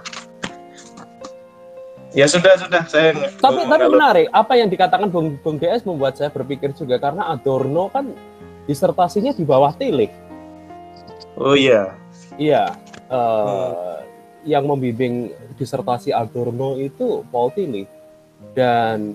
Ya 2.13 2.29
sudah 2.29 2.61
sudah 2.61 2.85
saya. 2.85 3.17
Tapi 3.41 3.65
tapi 3.65 3.85
menarik 3.89 4.29
apa 4.37 4.53
yang 4.53 4.69
dikatakan 4.69 5.09
Bung 5.09 5.41
Bung 5.41 5.57
DS 5.57 5.89
membuat 5.89 6.21
saya 6.21 6.29
berpikir 6.29 6.77
juga 6.77 7.01
karena 7.01 7.33
Adorno 7.33 7.89
kan 7.89 8.13
disertasinya 8.69 9.33
di 9.33 9.49
bawah 9.49 9.73
Tilik. 9.73 10.13
Oh 11.41 11.57
iya. 11.57 11.97
Iya. 12.37 12.77
Uh, 13.09 13.73
hmm 13.73 14.02
yang 14.43 14.67
membimbing 14.67 15.31
disertasi 15.57 16.11
Adorno 16.11 16.79
itu 16.79 17.23
Paul 17.31 17.55
Tillich 17.55 17.87
dan 18.55 19.15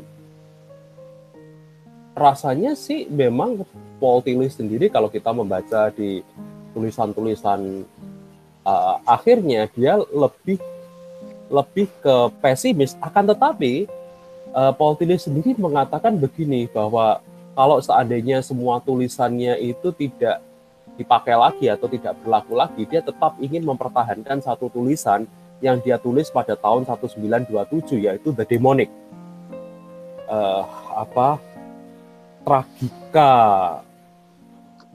rasanya 2.15 2.73
sih 2.73 3.05
memang 3.11 3.61
Paul 4.01 4.23
Tillich 4.23 4.55
sendiri 4.55 4.87
kalau 4.87 5.11
kita 5.11 5.29
membaca 5.35 5.91
di 5.91 6.23
tulisan-tulisan 6.71 7.83
uh, 8.63 8.95
akhirnya 9.03 9.67
dia 9.75 9.99
lebih 9.99 10.57
lebih 11.47 11.87
ke 12.03 12.15
pesimis. 12.43 12.95
Akan 12.99 13.27
tetapi 13.27 13.87
uh, 14.51 14.71
Paul 14.75 14.95
Tillich 14.95 15.23
sendiri 15.23 15.55
mengatakan 15.59 16.15
begini 16.15 16.67
bahwa 16.71 17.19
kalau 17.57 17.81
seandainya 17.81 18.45
semua 18.45 18.77
tulisannya 18.83 19.57
itu 19.57 19.89
tidak 19.95 20.43
dipakai 20.97 21.37
lagi 21.37 21.69
atau 21.69 21.85
tidak 21.85 22.17
berlaku 22.25 22.57
lagi, 22.57 22.83
dia 22.89 23.05
tetap 23.05 23.37
ingin 23.37 23.63
mempertahankan 23.63 24.41
satu 24.41 24.67
tulisan 24.73 25.29
yang 25.61 25.77
dia 25.81 25.97
tulis 26.01 26.29
pada 26.33 26.57
tahun 26.57 26.85
1927 26.89 28.01
yaitu 28.01 28.33
The 28.33 28.45
Demonic. 28.45 28.89
Uh, 30.27 30.67
apa 30.91 31.39
tragika 32.43 33.33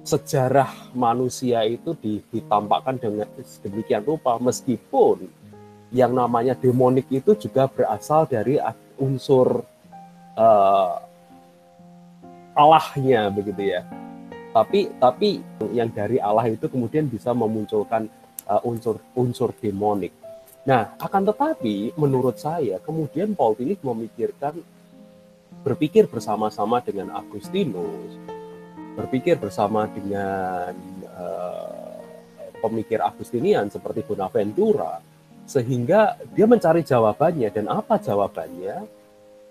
sejarah 0.03 0.69
manusia 0.93 1.65
itu 1.65 1.97
ditampakkan 2.29 2.99
dengan 3.01 3.25
sedemikian 3.41 4.03
rupa 4.05 4.37
meskipun 4.37 5.31
yang 5.95 6.13
namanya 6.13 6.59
demonik 6.59 7.07
itu 7.09 7.33
juga 7.39 7.71
berasal 7.71 8.27
dari 8.27 8.59
unsur 8.99 9.63
uh, 10.37 11.01
Allahnya 12.53 13.33
begitu 13.33 13.73
ya 13.73 14.02
tapi 14.53 14.93
tapi 15.01 15.41
yang 15.73 15.89
dari 15.89 16.21
Allah 16.21 16.53
itu 16.53 16.69
kemudian 16.69 17.09
bisa 17.09 17.33
memunculkan 17.33 18.07
uh, 18.47 18.61
unsur 18.69 19.01
unsur 19.17 19.57
demonik. 19.57 20.13
Nah, 20.63 20.95
akan 21.01 21.27
tetapi 21.33 21.97
menurut 21.99 22.39
saya 22.39 22.79
kemudian 22.79 23.35
Paul 23.35 23.57
Tillich 23.59 23.83
memikirkan 23.83 24.61
berpikir 25.65 26.07
bersama-sama 26.07 26.85
dengan 26.85 27.17
Agustinus, 27.17 28.15
berpikir 28.95 29.41
bersama 29.41 29.89
dengan 29.89 30.77
uh, 31.17 31.99
pemikir 32.61 33.03
Agustinian 33.03 33.73
seperti 33.73 34.07
Bonaventura, 34.07 35.01
sehingga 35.49 36.21
dia 36.31 36.47
mencari 36.47 36.85
jawabannya 36.85 37.49
dan 37.51 37.67
apa 37.73 37.99
jawabannya? 37.99 39.01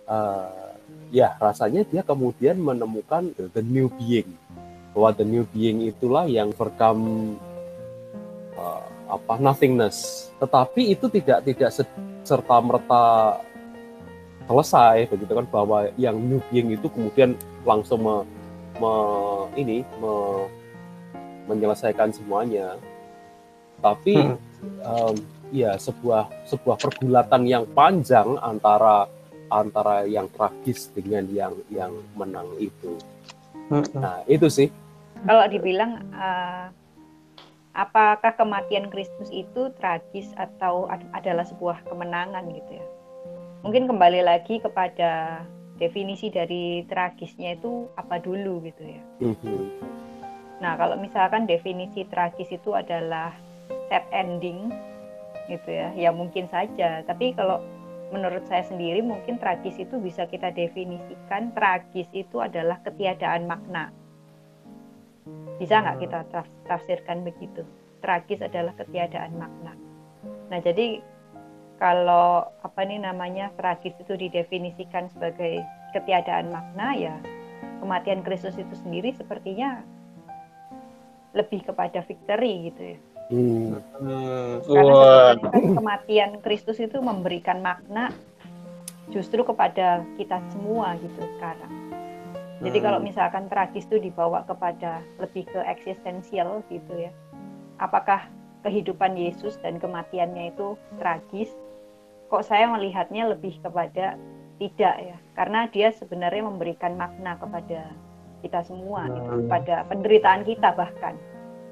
Uh, 0.05 0.71
ya 1.11 1.35
rasanya 1.39 1.87
dia 1.87 2.03
kemudian 2.03 2.59
menemukan 2.59 3.31
the 3.35 3.63
new 3.63 3.91
being 3.99 4.31
bahwa 4.91 5.09
the 5.15 5.25
new 5.25 5.47
being 5.55 5.87
itulah 5.87 6.27
yang 6.27 6.51
overcome 6.51 7.35
uh, 8.59 8.83
apa 9.11 9.33
nothingness 9.39 10.29
tetapi 10.39 10.95
itu 10.95 11.11
tidak 11.11 11.43
tidak 11.43 11.71
serta 12.23 12.55
merta 12.63 13.03
selesai 14.47 15.07
begitu 15.07 15.31
kan 15.31 15.47
bahwa 15.47 15.87
yang 15.95 16.15
new 16.19 16.43
being 16.51 16.75
itu 16.75 16.87
kemudian 16.91 17.35
langsung 17.63 18.03
me, 18.03 18.15
me, 18.79 18.93
ini 19.55 19.83
me, 19.99 20.13
menyelesaikan 21.47 22.11
semuanya 22.11 22.75
tapi 23.79 24.15
hmm. 24.15 24.37
um, 24.83 25.15
ya 25.51 25.75
sebuah 25.75 26.47
sebuah 26.47 26.77
pergulatan 26.79 27.43
yang 27.47 27.63
panjang 27.71 28.39
antara 28.39 29.07
antara 29.51 30.07
yang 30.07 30.31
tragis 30.31 30.87
dengan 30.95 31.27
yang 31.27 31.53
yang 31.67 31.91
menang 32.15 32.47
itu 32.55 32.95
hmm. 33.67 33.85
nah 33.95 34.23
itu 34.27 34.47
sih 34.47 34.71
kalau 35.25 35.43
dibilang 35.47 36.01
uh, 36.15 36.69
apakah 37.77 38.35
kematian 38.35 38.91
Kristus 38.91 39.31
itu 39.31 39.71
tragis 39.79 40.31
atau 40.35 40.91
adalah 41.15 41.47
sebuah 41.47 41.87
kemenangan 41.87 42.45
gitu 42.51 42.77
ya 42.79 42.85
mungkin 43.61 43.85
kembali 43.85 44.25
lagi 44.25 44.57
kepada 44.57 45.41
definisi 45.77 46.29
dari 46.29 46.85
tragisnya 46.85 47.57
itu 47.57 47.89
apa 47.97 48.21
dulu 48.21 48.61
gitu 48.69 48.83
ya. 48.85 49.01
Mm-hmm. 49.25 49.61
Nah 50.61 50.77
kalau 50.77 50.97
misalkan 51.01 51.49
definisi 51.49 52.05
tragis 52.05 52.53
itu 52.53 52.77
adalah 52.77 53.33
sad 53.89 54.05
ending 54.13 54.69
gitu 55.49 55.69
ya, 55.73 55.89
ya 55.97 56.09
mungkin 56.13 56.45
saja. 56.53 57.01
Tapi 57.05 57.33
kalau 57.33 57.61
menurut 58.13 58.45
saya 58.45 58.61
sendiri 58.61 59.01
mungkin 59.01 59.41
tragis 59.41 59.77
itu 59.81 59.97
bisa 59.97 60.29
kita 60.29 60.53
definisikan 60.53 61.49
tragis 61.57 62.09
itu 62.13 62.37
adalah 62.37 62.77
ketiadaan 62.85 63.49
makna. 63.49 63.89
Bisa 65.61 65.81
nggak 65.81 65.97
kita 66.01 66.19
tafsirkan 66.65 67.21
begitu? 67.21 67.61
Tragis 68.01 68.41
adalah 68.41 68.73
ketiadaan 68.77 69.37
makna. 69.37 69.73
Nah 70.49 70.59
jadi 70.59 71.01
kalau 71.81 72.45
apa 72.61 72.81
nih 72.85 73.01
namanya 73.01 73.49
tragis 73.57 73.93
itu 73.97 74.13
didefinisikan 74.13 75.09
sebagai 75.13 75.61
ketiadaan 75.93 76.53
makna 76.53 76.93
ya 76.93 77.15
kematian 77.81 78.21
Kristus 78.21 78.53
itu 78.57 78.73
sendiri 78.77 79.09
sepertinya 79.17 79.81
lebih 81.33 81.65
kepada 81.65 82.05
victory 82.05 82.69
gitu 82.69 82.81
ya. 82.95 82.97
Hmm. 83.31 83.79
Karena 84.67 85.49
kan 85.49 85.65
kematian 85.79 86.31
Kristus 86.43 86.77
itu 86.77 86.99
memberikan 86.99 87.63
makna 87.63 88.11
justru 89.09 89.41
kepada 89.41 90.03
kita 90.19 90.37
semua 90.53 90.99
gitu 90.99 91.19
sekarang. 91.39 91.80
Jadi 92.61 92.77
hmm. 92.77 92.85
kalau 92.85 92.99
misalkan 93.01 93.49
tragis 93.49 93.89
itu 93.89 93.97
dibawa 93.97 94.45
kepada 94.45 95.01
lebih 95.17 95.49
ke 95.49 95.59
eksistensial 95.65 96.61
gitu 96.69 96.93
ya. 96.95 97.11
Apakah 97.81 98.29
kehidupan 98.61 99.17
Yesus 99.17 99.57
dan 99.65 99.81
kematiannya 99.81 100.53
itu 100.53 100.77
tragis 101.01 101.49
kok 102.31 102.47
saya 102.47 102.69
melihatnya 102.69 103.27
lebih 103.27 103.59
kepada 103.59 104.15
tidak 104.61 104.95
ya 105.01 105.17
karena 105.35 105.67
dia 105.73 105.89
sebenarnya 105.91 106.47
memberikan 106.47 106.95
makna 106.95 107.35
kepada 107.35 107.91
kita 108.39 108.61
semua 108.63 109.09
gitu, 109.09 109.19
hmm. 109.19 109.25
gitu 109.25 109.37
kepada 109.45 109.75
penderitaan 109.89 110.41
kita 110.47 110.69
bahkan 110.77 111.13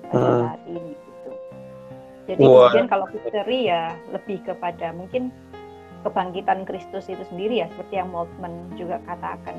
pada 0.09 0.19
hmm. 0.19 0.39
saat 0.43 0.61
ini 0.67 0.91
gitu 0.97 1.31
jadi 2.27 2.43
Wah. 2.43 2.53
kemudian 2.67 2.87
kalau 2.89 3.05
misteri 3.13 3.59
ya 3.69 3.93
lebih 4.11 4.37
kepada 4.43 4.87
mungkin 4.91 5.31
kebangkitan 6.03 6.65
Kristus 6.65 7.07
itu 7.07 7.23
sendiri 7.29 7.63
ya 7.63 7.67
seperti 7.71 8.01
yang 8.01 8.09
Moltmann 8.11 8.73
juga 8.75 8.99
katakan 9.07 9.55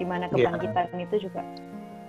di 0.00 0.08
mana 0.08 0.32
iya. 0.32 0.48
kebangkitan 0.48 0.88
yeah. 0.96 1.04
itu 1.04 1.28
juga 1.28 1.44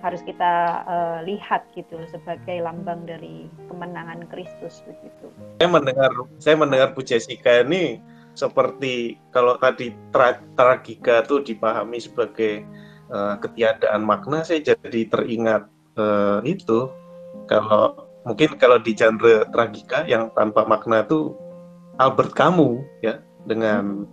harus 0.02 0.18
kita 0.26 0.82
uh, 0.82 1.18
lihat 1.22 1.62
gitu 1.78 1.94
sebagai 2.10 2.58
lambang 2.58 3.06
dari 3.06 3.46
kemenangan 3.70 4.26
Kristus 4.26 4.82
begitu. 4.82 5.30
Saya 5.62 5.70
mendengar 5.70 6.10
saya 6.42 6.56
mendengar 6.58 6.88
Bu 6.90 7.06
Jessica 7.06 7.62
ini 7.62 8.02
seperti 8.34 9.20
kalau 9.30 9.54
tadi 9.62 9.94
tra 10.10 10.42
tragika 10.58 11.22
tuh 11.22 11.46
dipahami 11.46 12.02
sebagai 12.02 12.66
uh, 13.14 13.38
ketiadaan 13.38 14.02
makna 14.02 14.42
saya 14.42 14.74
jadi 14.74 15.06
teringat 15.06 15.70
uh, 15.94 16.42
itu 16.42 16.90
kalau 17.46 18.08
mungkin 18.26 18.58
kalau 18.58 18.82
di 18.82 18.98
genre 18.98 19.46
tragika 19.54 20.02
yang 20.10 20.34
tanpa 20.34 20.66
makna 20.66 21.06
itu 21.06 21.30
Albert 22.02 22.34
Camus 22.34 22.82
ya 23.04 23.22
dengan 23.46 24.08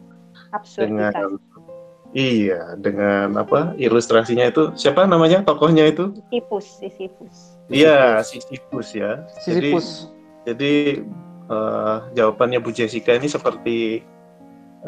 dengan 0.77 1.39
Iya, 2.10 2.74
dengan 2.82 3.38
apa 3.38 3.78
ilustrasinya 3.78 4.50
itu 4.50 4.74
siapa 4.74 5.06
namanya 5.06 5.45
tokohnya 5.45 5.86
itu? 5.86 6.10
Sisyphus, 6.17 6.65
Sisyphus. 6.82 7.36
Iya, 7.69 8.26
Sisyphus 8.26 8.88
ya. 8.98 9.30
Sisyphus. 9.38 10.10
Jadi, 10.41 10.50
jadi 10.50 10.74
uh, 11.54 12.10
jawabannya 12.17 12.65
Bu 12.65 12.74
Jessica 12.74 13.13
ini 13.13 13.30
seperti 13.30 14.02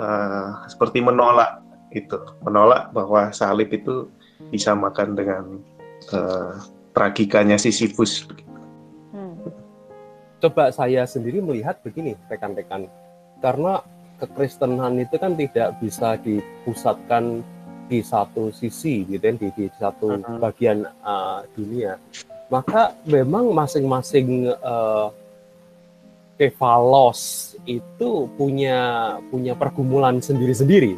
uh, 0.02 0.66
seperti 0.66 1.06
menolak 1.06 1.62
itu, 1.94 2.18
menolak 2.42 2.90
bahwa 2.90 3.30
salib 3.30 3.70
itu 3.70 4.10
disamakan 4.50 5.14
dengan 5.14 5.44
uh, 6.18 6.58
tragikanya 6.98 7.62
Sisyphus. 7.62 8.26
Hmm. 9.14 9.38
Coba 10.42 10.74
saya 10.74 11.06
sendiri 11.06 11.38
melihat 11.38 11.78
begini, 11.86 12.18
rekan-rekan, 12.34 12.90
karena 13.46 13.86
kekristenan 14.22 15.02
itu 15.02 15.18
kan 15.18 15.34
tidak 15.34 15.82
bisa 15.82 16.16
dipusatkan 16.22 17.42
di 17.92 18.00
satu 18.00 18.54
sisi 18.56 19.04
gitu 19.04 19.20
kan 19.20 19.36
di, 19.36 19.52
di 19.52 19.66
satu 19.76 20.16
uh-huh. 20.16 20.40
bagian 20.40 20.88
uh, 21.04 21.44
dunia. 21.58 22.00
Maka 22.48 22.96
memang 23.04 23.52
masing-masing 23.52 24.48
uh, 24.62 25.12
kevalos 26.40 27.54
itu 27.68 28.28
punya 28.40 29.16
punya 29.28 29.54
pergumulan 29.54 30.24
sendiri-sendiri. 30.24 30.96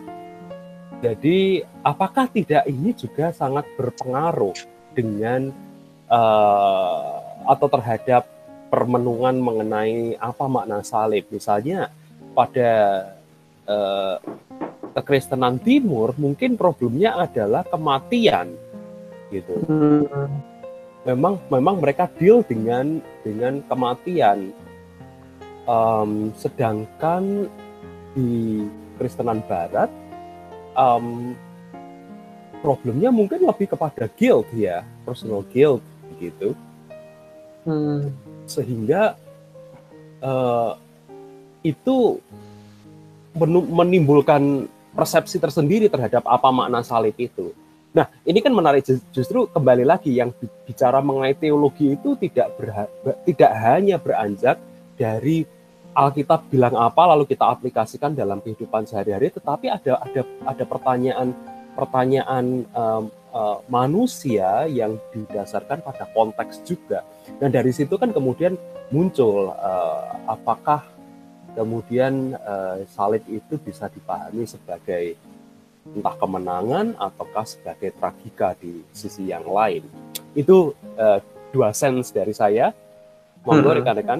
Jadi 1.03 1.65
apakah 1.83 2.31
tidak 2.31 2.63
ini 2.63 2.95
juga 2.95 3.35
sangat 3.35 3.67
berpengaruh 3.75 4.55
dengan 4.95 5.51
uh, 6.07 7.19
atau 7.43 7.67
terhadap 7.67 8.23
permenungan 8.71 9.35
mengenai 9.35 10.15
apa 10.15 10.47
makna 10.47 10.79
salib? 10.79 11.27
Misalnya 11.27 11.91
pada 12.33 12.71
uh, 13.69 14.17
kekristenan 14.93 15.57
timur 15.61 16.13
mungkin 16.17 16.53
problemnya 16.57 17.17
adalah 17.17 17.65
kematian 17.65 18.53
gitu. 19.33 19.55
Hmm. 19.65 20.29
Memang 21.03 21.41
memang 21.49 21.81
mereka 21.81 22.07
deal 22.19 22.45
dengan 22.45 23.01
dengan 23.25 23.63
kematian. 23.65 24.53
Um, 25.63 26.35
sedangkan 26.35 27.47
di 28.11 28.67
Kristenan 28.99 29.39
Barat 29.47 29.87
um, 30.75 31.31
problemnya 32.59 33.15
mungkin 33.15 33.47
lebih 33.47 33.71
kepada 33.71 34.11
guilt 34.11 34.47
ya, 34.51 34.83
personal 35.07 35.47
guilt 35.47 35.79
gitu. 36.19 36.51
Hmm. 37.63 38.11
Sehingga 38.43 39.15
uh, 40.19 40.82
itu 41.63 42.19
menimbulkan 43.49 44.69
persepsi 44.93 45.41
tersendiri 45.41 45.89
terhadap 45.89 46.21
apa 46.29 46.53
makna 46.53 46.85
salib 46.85 47.17
itu. 47.17 47.49
Nah, 47.93 48.09
ini 48.25 48.41
kan 48.41 48.53
menarik 48.53 48.85
justru 49.13 49.45
kembali 49.49 49.85
lagi 49.85 50.13
yang 50.13 50.33
bicara 50.65 51.01
mengenai 51.01 51.37
teologi 51.37 51.93
itu 51.93 52.17
tidak 52.17 52.57
berha, 52.57 52.85
tidak 53.25 53.51
hanya 53.53 53.97
beranjak 54.01 54.57
dari 54.97 55.45
Alkitab 55.93 56.49
bilang 56.49 56.73
apa 56.73 57.13
lalu 57.13 57.29
kita 57.29 57.45
aplikasikan 57.53 58.17
dalam 58.17 58.41
kehidupan 58.41 58.89
sehari-hari, 58.89 59.29
tetapi 59.29 59.69
ada 59.69 60.01
ada 60.01 60.21
ada 60.41 60.63
pertanyaan 60.65 61.37
pertanyaan 61.77 62.65
um, 62.73 63.13
uh, 63.29 63.61
manusia 63.69 64.65
yang 64.65 64.97
didasarkan 65.13 65.85
pada 65.85 66.09
konteks 66.17 66.65
juga. 66.65 67.05
Dan 67.37 67.53
dari 67.53 67.69
situ 67.69 67.93
kan 68.01 68.09
kemudian 68.09 68.57
muncul 68.89 69.53
uh, 69.53 70.17
apakah 70.25 70.81
kemudian 71.53 72.37
uh, 72.37 72.81
salib 72.89 73.23
itu 73.29 73.57
bisa 73.61 73.89
dipahami 73.89 74.45
sebagai 74.45 75.17
entah 75.83 76.15
kemenangan 76.15 76.95
ataukah 76.95 77.43
sebagai 77.43 77.91
tragika 77.99 78.55
di 78.57 78.81
sisi 78.95 79.29
yang 79.29 79.43
lain. 79.45 79.83
Itu 80.33 80.73
uh, 80.97 81.19
dua 81.51 81.75
sense 81.75 82.09
dari 82.09 82.31
saya. 82.33 82.71
Monggo 83.43 83.75
hmm. 83.75 83.77
rekan-rekan. 83.83 84.19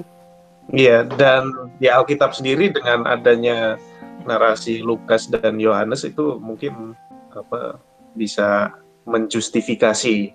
Iya, 0.72 1.08
dan 1.19 1.52
di 1.80 1.91
Alkitab 1.91 2.36
sendiri 2.36 2.72
dengan 2.72 3.04
adanya 3.08 3.76
narasi 4.24 4.80
Lukas 4.80 5.28
dan 5.28 5.60
Yohanes 5.60 6.08
itu 6.08 6.39
mungkin 6.39 6.96
apa 7.36 7.80
bisa 8.15 8.72
menjustifikasi 9.04 10.32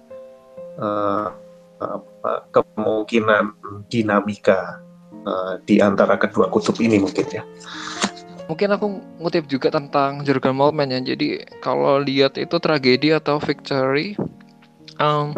uh, 0.76 1.32
apa, 1.80 2.32
kemungkinan 2.52 3.56
dinamika 3.88 4.82
uh, 5.28 5.60
di 5.68 5.84
antara 5.84 6.16
kedua 6.16 6.48
kutub 6.48 6.80
ini 6.80 6.96
mungkin 6.96 7.28
ya. 7.28 7.44
Mungkin 8.48 8.72
aku 8.72 8.86
ngutip 9.20 9.44
juga 9.44 9.68
tentang 9.68 10.24
Jurgen 10.24 10.56
Moltmann 10.56 10.88
ya. 10.88 11.04
Jadi 11.04 11.44
kalau 11.60 12.00
lihat 12.00 12.40
itu 12.40 12.56
tragedi 12.56 13.12
atau 13.12 13.36
victory, 13.36 14.16
um, 14.96 15.36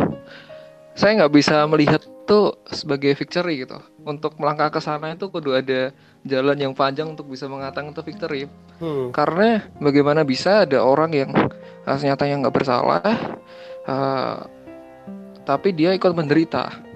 saya 0.95 1.19
nggak 1.19 1.35
bisa 1.35 1.67
melihat 1.67 2.07
tuh 2.31 2.55
sebagai 2.71 3.19
victory 3.19 3.67
gitu. 3.67 3.83
untuk 4.01 4.33
melangkah 4.41 4.73
ke 4.73 4.81
sana 4.81 5.13
itu 5.13 5.29
kudu 5.29 5.53
ada 5.53 5.93
jalan 6.25 6.57
yang 6.57 6.73
panjang 6.73 7.13
untuk 7.13 7.29
bisa 7.29 7.45
mengatakan 7.45 7.93
itu 7.93 8.01
victory. 8.01 8.49
Hmm. 8.81 9.13
Karena 9.13 9.61
bagaimana 9.77 10.25
bisa 10.25 10.65
ada 10.65 10.81
orang 10.81 11.13
yang 11.13 11.31
uh, 11.85 11.99
nyatanya 12.01 12.47
nggak 12.47 12.57
bersalah, 12.57 13.05
uh, 13.85 14.49
tapi 15.45 15.77
dia 15.77 15.93
ikut 15.93 16.17
menderita. 16.17 16.90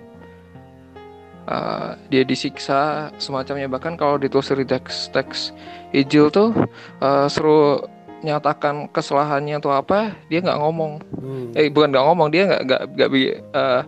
Uh, 1.44 1.92
dia 2.09 2.24
disiksa 2.24 3.12
semacamnya. 3.20 3.68
Bahkan 3.68 4.00
kalau 4.00 4.16
ditelusuri 4.16 4.64
teks-teks 4.64 5.52
Injil 5.92 6.33
tuh 6.33 6.57
uh, 7.04 7.28
seru 7.28 7.85
nyatakan 8.24 8.88
kesalahannya 8.88 9.61
atau 9.61 9.70
apa 9.76 10.16
dia 10.33 10.40
nggak 10.40 10.57
ngomong. 10.57 10.92
Hmm. 11.20 11.52
eh 11.52 11.68
bukan 11.68 11.92
nggak 11.92 12.07
ngomong 12.09 12.28
dia 12.33 12.42
nggak 12.48 12.62
nggak 12.64 12.83
nggak 12.96 13.11
bi- 13.12 13.37
eh, 13.37 13.83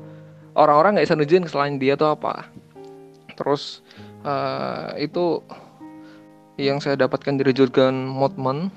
orang-orang 0.53 1.01
nggak 1.01 1.07
bisa 1.09 1.16
nunjukin 1.16 1.47
kesalahan 1.49 1.81
dia 1.81 1.97
tuh 1.97 2.12
apa. 2.12 2.45
Terus 3.33 3.81
eh, 4.21 5.09
itu 5.09 5.40
yang 6.61 6.85
saya 6.85 7.01
dapatkan 7.01 7.40
dari 7.40 7.57
Jurgen 7.57 8.05
Moltmann 8.05 8.69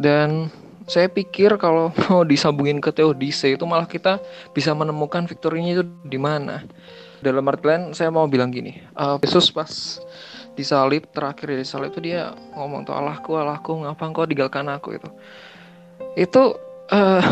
dan 0.00 0.48
saya 0.88 1.06
pikir 1.12 1.60
kalau 1.60 1.92
mau 2.08 2.24
disambungin 2.24 2.80
ke 2.80 2.90
Theodise 2.96 3.52
itu 3.52 3.64
malah 3.68 3.86
kita 3.86 4.18
bisa 4.56 4.72
menemukan 4.72 5.28
victory-nya 5.28 5.80
itu 5.80 5.84
di 6.08 6.16
mana 6.16 6.64
dalam 7.20 7.44
artian 7.48 7.92
saya 7.96 8.12
mau 8.12 8.26
bilang 8.26 8.52
gini 8.52 8.80
eh, 8.80 9.16
Yesus 9.24 9.52
pas 9.52 10.00
disalib 10.58 11.08
terakhir 11.14 11.56
di 11.56 11.64
salib 11.64 11.94
itu 11.94 12.12
dia 12.12 12.34
ngomong 12.56 12.84
tuh 12.84 12.96
Allahku 12.96 13.38
Allahku 13.38 13.86
ngapa 13.86 14.02
engkau 14.04 14.26
tinggalkan 14.26 14.66
aku 14.68 14.98
itu 14.98 15.08
itu 16.18 16.42
eh 16.90 17.24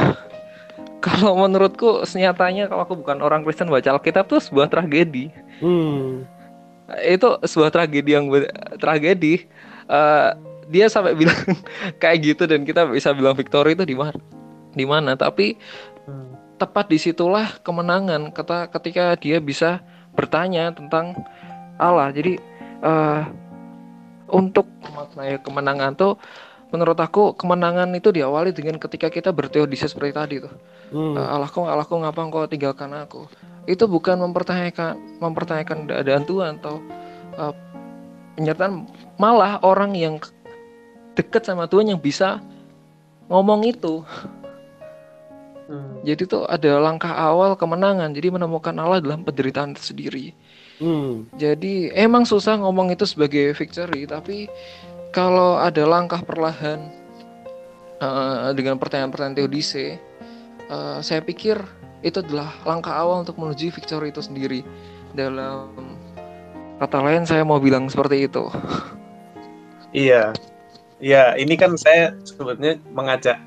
kalau 1.05 1.39
menurutku 1.39 2.07
senyatanya 2.07 2.67
kalau 2.71 2.87
aku 2.87 2.95
bukan 2.99 3.23
orang 3.23 3.43
Kristen 3.43 3.71
baca 3.71 3.97
Alkitab 3.97 4.31
tuh 4.31 4.41
sebuah 4.41 4.71
tragedi 4.71 5.31
Hmm. 5.59 6.23
itu 7.03 7.27
sebuah 7.43 7.75
tragedi 7.75 8.15
yang 8.15 8.31
tragedi 8.79 9.51
Eh, 9.89 10.31
dia 10.69 10.87
sampai 10.93 11.17
bilang 11.17 11.37
kayak 12.03 12.19
gitu 12.21 12.45
dan 12.45 12.69
kita 12.69 12.85
bisa 12.93 13.17
bilang 13.17 13.33
victory 13.33 13.73
itu 13.73 13.89
di 13.89 13.97
mana 13.97 14.13
di 14.77 14.85
mana 14.85 15.17
tapi. 15.17 15.57
Tepat 16.59 16.91
di 16.91 16.99
situlah 16.99 17.63
kemenangan 17.63 18.35
kata 18.35 18.69
ketika 18.75 19.15
dia 19.15 19.39
bisa 19.39 19.79
bertanya 20.19 20.75
tentang 20.75 21.15
Allah. 21.79 22.11
Jadi 22.11 22.37
eh 22.83 23.23
untuk 24.29 24.69
maknanya 24.93 25.41
kemenangan 25.41 25.97
tuh 25.97 26.21
menurut 26.69 26.99
aku 27.01 27.33
kemenangan 27.33 27.89
itu 27.97 28.13
diawali 28.13 28.53
dengan 28.53 28.77
ketika 28.77 29.09
kita 29.09 29.33
berteodisi 29.33 29.89
seperti 29.89 30.13
tadi 30.13 30.37
tuh. 30.45 30.53
Hmm. 30.93 31.17
Eh, 31.17 31.29
Allahku 31.29 31.65
Allahku 31.65 31.97
ngapa 31.97 32.21
engkau 32.29 32.45
tinggalkan 32.45 32.93
aku? 32.93 33.25
Itu 33.65 33.89
bukan 33.89 34.21
mempertanyakan 34.21 35.21
mempertanyakan 35.21 35.89
keadaan 35.89 36.25
Tuhan 36.29 36.61
atau 36.61 36.77
eh, 37.41 37.55
penyertaan 38.37 38.85
malah 39.17 39.59
orang 39.65 39.97
yang 39.97 40.21
dekat 41.17 41.49
sama 41.49 41.67
Tuhan 41.67 41.91
yang 41.91 42.01
bisa 42.01 42.39
ngomong 43.29 43.65
itu 43.67 44.05
Hmm. 45.69 46.01
jadi 46.01 46.25
tuh 46.25 46.49
ada 46.49 46.81
langkah 46.81 47.13
awal 47.13 47.53
kemenangan 47.53 48.09
jadi 48.17 48.33
menemukan 48.33 48.73
Allah 48.81 49.05
dalam 49.05 49.21
penderitaan 49.21 49.77
itu 49.77 49.93
sendiri 49.93 50.27
Hmm. 50.79 51.27
jadi 51.35 51.91
emang 51.93 52.23
susah 52.23 52.55
ngomong 52.57 52.95
itu 52.95 53.03
sebagai 53.03 53.51
victory 53.53 54.07
tapi 54.07 54.47
kalau 55.11 55.59
ada 55.59 55.83
langkah 55.85 56.23
perlahan 56.23 56.79
eh, 58.01 58.51
dengan 58.57 58.79
pertanyaan-pertanyaan 58.81 59.37
Theodise 59.37 59.99
eh, 60.71 60.99
saya 61.05 61.21
pikir 61.21 61.61
itu 62.01 62.23
adalah 62.23 62.55
langkah 62.63 62.95
awal 62.95 63.27
untuk 63.27 63.37
menuju 63.37 63.75
victory 63.75 64.15
itu 64.15 64.23
sendiri 64.23 64.63
dalam 65.13 65.69
kata 66.79 66.99
lain 67.03 67.27
saya 67.27 67.43
mau 67.43 67.59
bilang 67.59 67.91
seperti 67.91 68.25
itu 68.31 68.47
Iya. 69.93 70.37
Iya, 70.99 71.39
ini 71.39 71.55
kan 71.55 71.79
saya 71.79 72.11
sebetulnya 72.27 72.77
mengajak 72.91 73.39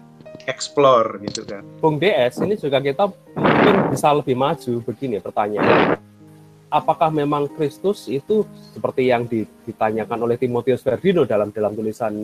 explore 0.46 1.22
gitu 1.26 1.46
kan. 1.46 1.64
Bung 1.82 1.98
DS, 2.02 2.42
ini 2.42 2.56
juga 2.58 2.82
kita 2.82 3.10
mungkin 3.36 3.76
bisa 3.94 4.10
lebih 4.14 4.36
maju 4.38 4.74
begini 4.86 5.18
pertanyaan. 5.22 5.98
Apakah 6.72 7.12
memang 7.12 7.52
Kristus 7.52 8.08
itu 8.08 8.48
seperti 8.72 9.12
yang 9.12 9.28
di- 9.28 9.50
ditanyakan 9.68 10.24
oleh 10.24 10.40
Timotius 10.40 10.80
Ferdino 10.80 11.28
dalam 11.28 11.52
dalam 11.52 11.76
tulisan 11.76 12.24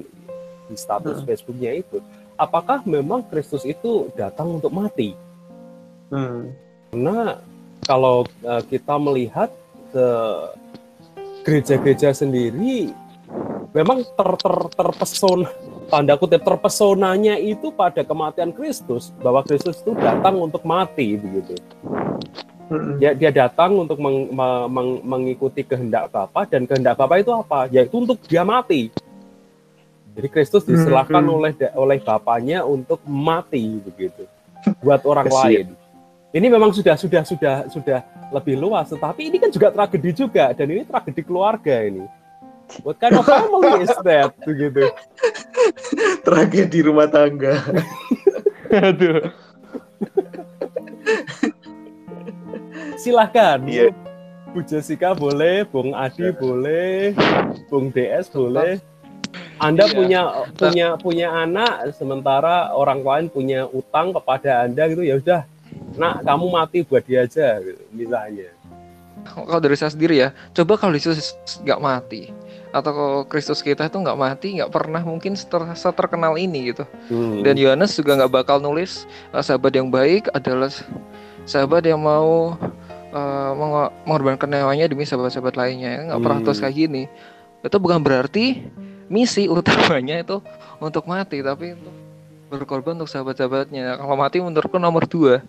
di 0.68 0.76
status 0.76 1.20
Hmm. 1.20 1.28
Facebooknya 1.28 1.76
itu? 1.76 2.00
Apakah 2.40 2.86
memang 2.88 3.28
Kristus 3.28 3.68
itu 3.68 4.08
datang 4.16 4.62
untuk 4.62 4.72
mati? 4.72 5.12
Hmm. 6.08 6.56
Karena 6.94 7.44
kalau 7.84 8.24
eh, 8.24 8.64
kita 8.72 8.96
melihat 8.96 9.52
ke 9.92 10.08
gereja-gereja 11.44 12.16
sendiri, 12.16 12.92
memang 13.72 14.04
ter, 14.04 14.30
ter, 14.40 14.56
terpesona, 14.76 15.52
tanda 15.88 16.13
kutip 16.15 16.43
terpesonanya 16.43 17.39
itu 17.39 17.71
pada 17.71 18.04
kematian 18.04 18.52
Kristus, 18.52 19.15
bahwa 19.19 19.41
Kristus 19.41 19.80
itu 19.82 19.95
datang 19.95 20.38
untuk 20.38 20.62
mati 20.62 21.15
begitu. 21.15 21.56
Dia, 23.00 23.15
dia 23.15 23.32
datang 23.32 23.80
untuk 23.80 23.95
meng- 23.95 24.28
me- 24.28 24.67
meng- 24.67 25.02
mengikuti 25.02 25.63
kehendak 25.63 26.12
Bapa 26.12 26.43
dan 26.43 26.67
kehendak 26.67 27.00
Bapa 27.00 27.15
itu 27.15 27.32
apa? 27.32 27.71
Yaitu 27.71 27.95
untuk 28.04 28.19
dia 28.28 28.43
mati. 28.43 28.91
Jadi 30.12 30.28
Kristus 30.28 30.67
diserahkan 30.67 31.23
Hmm. 31.23 31.38
oleh 31.39 31.54
oleh 31.78 31.97
Bapaknya 32.04 32.67
untuk 32.67 33.00
mati 33.08 33.80
begitu 33.80 34.28
buat 34.84 35.00
orang 35.08 35.32
Kasian. 35.32 35.47
lain. 35.47 35.67
Ini 36.36 36.47
memang 36.52 36.76
sudah 36.76 37.00
sudah 37.00 37.23
sudah 37.23 37.56
sudah 37.71 38.00
lebih 38.36 38.60
luas, 38.60 38.91
tetapi 38.91 39.32
ini 39.32 39.39
kan 39.39 39.47
juga 39.47 39.71
tragedi 39.71 40.12
juga 40.12 40.52
dan 40.52 40.67
ini 40.67 40.84
tragedi 40.84 41.23
keluarga 41.23 41.88
ini. 41.88 42.04
What 42.84 43.00
kind 43.00 43.16
of 43.16 43.26
family 43.26 43.88
is 43.88 43.96
that? 44.04 44.36
Begitu. 44.44 44.92
Tragedi 46.28 46.84
rumah 46.84 47.08
tangga. 47.08 47.64
Aduh. 48.72 49.32
Silahkan. 53.00 53.62
Iya. 53.64 53.94
Bu 54.52 54.64
Jessica 54.64 55.14
boleh, 55.14 55.68
Bung 55.70 55.94
Adi 55.94 56.34
boleh, 56.34 57.14
Bung 57.70 57.94
DS 57.94 58.32
boleh. 58.32 58.82
Anda 59.62 59.86
Iya. 59.86 59.94
punya 59.94 60.22
punya 60.58 60.88
punya 60.98 61.28
anak, 61.30 61.94
sementara 61.94 62.74
orang 62.74 63.02
lain 63.06 63.26
punya 63.30 63.70
utang 63.70 64.14
kepada 64.14 64.66
Anda 64.66 64.86
gitu 64.90 65.06
ya 65.06 65.18
udah, 65.22 65.42
nak 65.98 66.26
kamu 66.26 66.46
mati 66.50 66.82
buat 66.86 67.06
dia 67.06 67.26
aja, 67.26 67.62
gitu, 67.62 67.82
misalnya. 67.94 68.50
Kalau 69.26 69.62
dari 69.62 69.78
saya 69.78 69.94
sendiri 69.94 70.20
ya 70.22 70.30
coba 70.54 70.78
kalau 70.78 70.94
Yesus 70.94 71.38
nggak 71.64 71.82
mati 71.82 72.30
atau 72.76 72.92
kalau 72.92 73.20
Kristus 73.26 73.64
kita 73.64 73.88
itu 73.88 73.98
nggak 73.98 74.20
mati 74.20 74.60
nggak 74.60 74.70
pernah 74.70 75.00
mungkin 75.02 75.34
seter- 75.40 75.72
seterkenal 75.74 76.36
ini 76.36 76.76
gitu. 76.76 76.84
Hmm. 77.10 77.42
dan 77.42 77.56
Yohanes 77.56 77.96
juga 77.96 78.20
nggak 78.20 78.34
bakal 78.44 78.60
nulis 78.60 79.08
uh, 79.32 79.40
sahabat 79.42 79.72
yang 79.74 79.88
baik 79.88 80.28
adalah 80.36 80.70
sahabat 81.48 81.88
yang 81.88 81.98
mau 82.04 82.60
uh, 83.16 83.52
mengo- 83.56 83.94
mengorbankan 84.04 84.52
nyawanya 84.52 84.92
demi 84.92 85.08
sahabat-sahabat 85.08 85.56
lainnya. 85.56 86.12
Nggak 86.12 86.20
pernah 86.20 86.38
Hmm. 86.44 86.46
terus 86.46 86.60
kayak 86.60 86.76
gini. 86.76 87.04
Itu 87.64 87.78
bukan 87.80 88.04
berarti 88.04 88.68
misi 89.08 89.48
utamanya 89.52 90.20
itu 90.20 90.44
untuk 90.84 91.08
mati 91.08 91.40
tapi 91.40 91.72
untuk 91.74 91.96
berkorban 92.52 93.00
untuk 93.00 93.10
sahabat-sahabatnya. 93.10 93.96
Kalau 93.96 94.16
mati 94.20 94.44
menurutku 94.44 94.76
nomor 94.78 95.08
dua. 95.08 95.40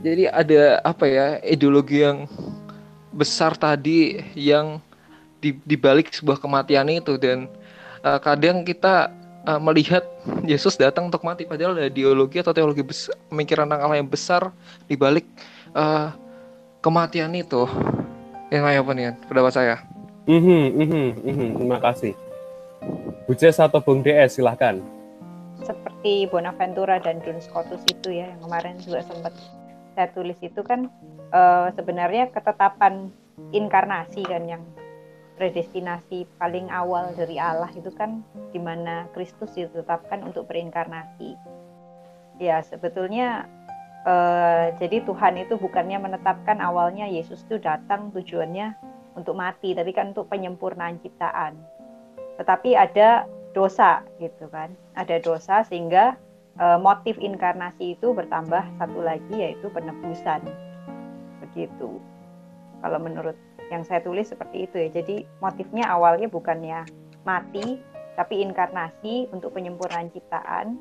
Jadi 0.00 0.32
ada 0.32 0.80
apa 0.80 1.04
ya 1.04 1.26
ideologi 1.44 2.00
yang 2.00 2.24
besar 3.14 3.54
tadi 3.54 4.18
yang 4.34 4.82
di, 5.38 5.54
dibalik 5.62 6.10
sebuah 6.10 6.42
kematian 6.42 6.90
itu 6.90 7.14
dan 7.14 7.46
uh, 8.02 8.18
kadang 8.18 8.66
kita 8.66 9.14
uh, 9.46 9.60
melihat 9.60 10.02
Yesus 10.42 10.74
datang 10.74 11.06
untuk 11.08 11.22
mati 11.22 11.46
padahal 11.46 11.78
ada 11.78 11.86
ideologi 11.86 12.42
atau 12.42 12.50
teologi 12.50 12.82
besar, 12.82 13.14
pemikiran 13.30 13.68
tentang 13.68 13.82
Allah 13.86 13.98
yang 14.00 14.10
besar 14.10 14.50
di 14.88 14.96
balik 14.98 15.24
uh, 15.76 16.10
kematian 16.82 17.32
itu. 17.36 17.68
Yang 18.52 18.84
apa 18.84 18.90
nih 18.92 19.04
pendapat 19.26 19.52
saya? 19.52 19.76
Mhm, 20.24 20.62
mhm, 20.78 21.06
mhm. 21.20 21.48
Terima 21.60 21.78
kasih. 21.80 22.12
Bu 23.24 23.32
Jess 23.32 23.60
atau 23.60 23.80
Bung 23.80 24.04
DS 24.04 24.40
silahkan. 24.40 24.80
seperti 25.64 26.28
Bonaventura 26.28 27.00
dan 27.00 27.24
Duns 27.24 27.48
Scotus 27.48 27.80
itu 27.88 28.12
ya 28.12 28.28
yang 28.28 28.40
kemarin 28.44 28.76
juga 28.84 29.00
sempat 29.00 29.32
saya 29.96 30.12
tulis 30.12 30.36
itu 30.44 30.60
kan 30.60 30.92
eh, 31.34 31.68
sebenarnya 31.74 32.30
ketetapan 32.30 33.10
inkarnasi 33.50 34.22
kan 34.22 34.46
yang 34.46 34.62
predestinasi 35.34 36.30
paling 36.38 36.70
awal 36.70 37.10
dari 37.18 37.42
Allah 37.42 37.66
itu 37.74 37.90
kan 37.90 38.22
di 38.54 38.62
mana 38.62 39.10
Kristus 39.10 39.50
ditetapkan 39.58 40.22
untuk 40.22 40.46
berinkarnasi. 40.46 41.34
Ya 42.38 42.62
sebetulnya 42.62 43.50
eh, 44.06 44.78
jadi 44.78 45.02
Tuhan 45.02 45.34
itu 45.42 45.58
bukannya 45.58 45.98
menetapkan 45.98 46.62
awalnya 46.62 47.10
Yesus 47.10 47.42
itu 47.50 47.58
datang 47.58 48.14
tujuannya 48.14 48.78
untuk 49.18 49.34
mati, 49.38 49.74
tapi 49.74 49.90
kan 49.94 50.14
untuk 50.14 50.30
penyempurnaan 50.30 51.02
ciptaan. 51.02 51.58
Tetapi 52.38 52.74
ada 52.74 53.26
dosa 53.54 54.02
gitu 54.18 54.50
kan, 54.50 54.74
ada 54.98 55.18
dosa 55.18 55.66
sehingga 55.66 56.14
eh, 56.62 56.78
motif 56.78 57.18
inkarnasi 57.18 57.98
itu 57.98 58.14
bertambah 58.14 58.62
satu 58.78 59.02
lagi 59.02 59.34
yaitu 59.34 59.66
penebusan 59.70 60.46
begitu. 61.54 62.02
Kalau 62.82 62.98
menurut 62.98 63.38
yang 63.70 63.86
saya 63.86 64.02
tulis 64.02 64.28
seperti 64.28 64.66
itu 64.66 64.76
ya. 64.76 64.88
Jadi 64.90 65.22
motifnya 65.38 65.88
awalnya 65.88 66.26
bukannya 66.28 66.84
mati, 67.22 67.80
tapi 68.18 68.42
inkarnasi 68.42 69.30
untuk 69.30 69.54
penyempurnaan 69.54 70.10
ciptaan. 70.10 70.76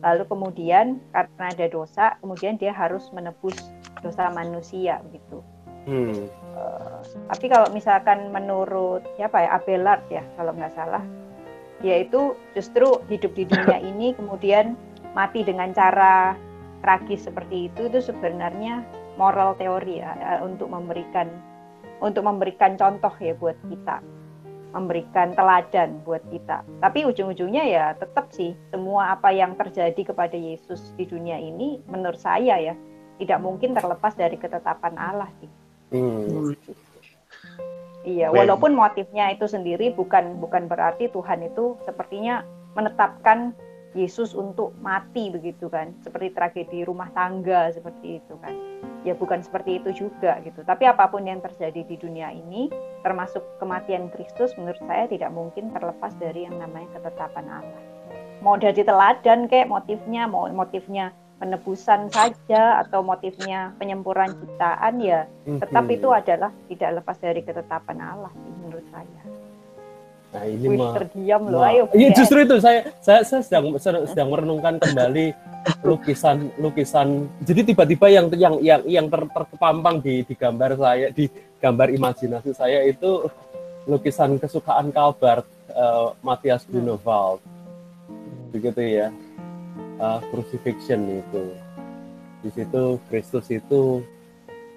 Lalu 0.00 0.24
kemudian 0.26 1.02
karena 1.12 1.44
ada 1.52 1.66
dosa, 1.68 2.16
kemudian 2.24 2.56
dia 2.56 2.72
harus 2.72 3.12
menebus 3.12 3.54
dosa 4.00 4.32
manusia 4.32 5.02
gitu. 5.12 5.44
Hmm. 5.84 6.28
Uh, 6.54 7.00
tapi 7.32 7.50
kalau 7.50 7.68
misalkan 7.74 8.30
menurut 8.30 9.02
siapa 9.16 9.42
ya 9.42 9.58
Abelard 9.58 10.04
ya 10.12 10.22
kalau 10.38 10.54
nggak 10.54 10.72
salah, 10.76 11.02
yaitu 11.82 12.36
justru 12.54 13.00
hidup 13.10 13.32
di 13.34 13.48
dunia 13.48 13.80
ini 13.90 14.14
kemudian 14.14 14.76
mati 15.16 15.42
dengan 15.42 15.74
cara 15.74 16.38
tragis 16.80 17.26
seperti 17.26 17.68
itu 17.68 17.90
itu 17.90 17.98
sebenarnya 17.98 18.86
moral 19.20 19.52
teori 19.60 20.00
ya 20.00 20.16
eh, 20.16 20.40
untuk 20.40 20.72
memberikan 20.72 21.28
untuk 22.00 22.24
memberikan 22.24 22.80
contoh 22.80 23.12
ya 23.20 23.36
buat 23.36 23.60
kita 23.68 24.00
memberikan 24.70 25.34
teladan 25.34 25.98
buat 26.06 26.22
kita. 26.30 26.62
Tapi 26.78 27.02
ujung-ujungnya 27.02 27.64
ya 27.66 27.84
tetap 27.98 28.30
sih 28.30 28.54
semua 28.70 29.18
apa 29.18 29.34
yang 29.34 29.58
terjadi 29.58 30.14
kepada 30.14 30.38
Yesus 30.38 30.94
di 30.94 31.04
dunia 31.10 31.36
ini 31.42 31.82
menurut 31.90 32.22
saya 32.22 32.54
ya 32.58 32.74
tidak 33.18 33.38
mungkin 33.42 33.74
terlepas 33.74 34.14
dari 34.14 34.38
ketetapan 34.38 34.94
Allah 34.96 35.30
sih. 35.42 35.50
Hmm. 35.90 36.54
Iya, 38.00 38.32
walaupun 38.32 38.72
motifnya 38.72 39.28
itu 39.28 39.44
sendiri 39.44 39.92
bukan 39.92 40.40
bukan 40.40 40.72
berarti 40.72 41.12
Tuhan 41.12 41.44
itu 41.44 41.76
sepertinya 41.84 42.40
menetapkan 42.72 43.52
Yesus 43.90 44.38
untuk 44.38 44.70
mati 44.78 45.34
begitu 45.34 45.66
kan, 45.66 45.90
seperti 46.06 46.30
tragedi 46.30 46.86
rumah 46.86 47.10
tangga 47.10 47.74
seperti 47.74 48.22
itu 48.22 48.34
kan. 48.38 48.54
Ya 49.02 49.16
bukan 49.16 49.42
seperti 49.42 49.82
itu 49.82 50.06
juga 50.06 50.38
gitu. 50.44 50.62
Tapi 50.62 50.86
apa 50.86 51.08
pun 51.08 51.26
yang 51.26 51.42
terjadi 51.42 51.82
di 51.82 51.96
dunia 51.98 52.30
ini, 52.30 52.70
termasuk 53.02 53.42
kematian 53.58 54.12
Kristus 54.14 54.54
menurut 54.54 54.78
saya 54.86 55.08
tidak 55.10 55.32
mungkin 55.34 55.72
terlepas 55.74 56.14
dari 56.20 56.46
yang 56.46 56.60
namanya 56.60 57.00
ketetapan 57.00 57.48
Allah. 57.48 57.82
Mau 58.44 58.56
dari 58.56 58.80
teladan 58.80 59.48
kayak 59.50 59.68
motifnya, 59.68 60.28
mau 60.28 60.46
motifnya 60.52 61.10
penebusan 61.40 62.12
saja 62.12 62.84
atau 62.84 63.00
motifnya 63.00 63.72
penyempurnaan 63.80 64.36
ciptaan 64.36 65.00
ya 65.00 65.24
tetap 65.48 65.88
itu 65.88 66.12
mhm. 66.12 66.18
adalah 66.20 66.50
tidak 66.68 67.00
lepas 67.00 67.16
dari 67.16 67.40
ketetapan 67.40 67.98
Allah 67.98 68.32
menurut 68.36 68.84
saya. 68.92 69.39
Nah 70.30 70.46
ini 70.46 70.66
Wih, 70.70 70.78
mah 70.78 70.94
terdiam 70.94 71.42
loh, 71.50 71.62
ayo. 71.66 71.90
Iya 71.90 72.08
justru 72.14 72.46
itu 72.46 72.62
saya 72.62 72.86
saya, 73.02 73.26
saya 73.26 73.42
sedang 73.42 73.74
sedang 74.06 74.28
merenungkan 74.30 74.78
kembali 74.78 75.34
lukisan 75.82 76.54
lukisan. 76.62 77.26
Jadi 77.42 77.74
tiba-tiba 77.74 78.06
yang 78.06 78.26
yang 78.38 78.54
yang 78.62 78.80
yang 78.86 79.06
ter, 79.10 79.26
terpampang 79.26 79.98
di 79.98 80.22
di 80.22 80.34
gambar 80.38 80.78
saya 80.78 81.10
di 81.10 81.26
gambar 81.58 81.90
imajinasi 81.90 82.54
saya 82.54 82.86
itu 82.86 83.26
lukisan 83.90 84.38
kesukaan 84.38 84.94
Calvert 84.94 85.46
uh, 85.74 86.14
Matthias 86.22 86.62
Grunewald. 86.70 87.42
Begitu 88.54 89.02
ya 89.02 89.08
uh, 89.98 90.22
crucifixion 90.30 91.10
itu. 91.10 91.44
Di 92.46 92.54
situ 92.54 93.02
Kristus 93.10 93.50
itu 93.50 94.06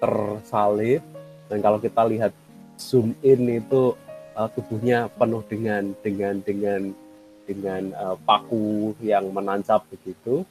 tersalib 0.02 1.00
dan 1.46 1.58
kalau 1.62 1.78
kita 1.78 2.02
lihat 2.10 2.34
zoom 2.74 3.14
in 3.22 3.62
itu 3.62 3.94
uh, 4.36 4.50
tubuhnya 4.52 5.10
penuh 5.14 5.42
dengan 5.46 5.94
dengan 6.02 6.42
dengan 6.42 6.80
dengan 7.44 7.82
uh, 7.94 8.16
paku 8.26 8.92
yang 9.00 9.30
menancap 9.30 9.86
begitu. 9.90 10.42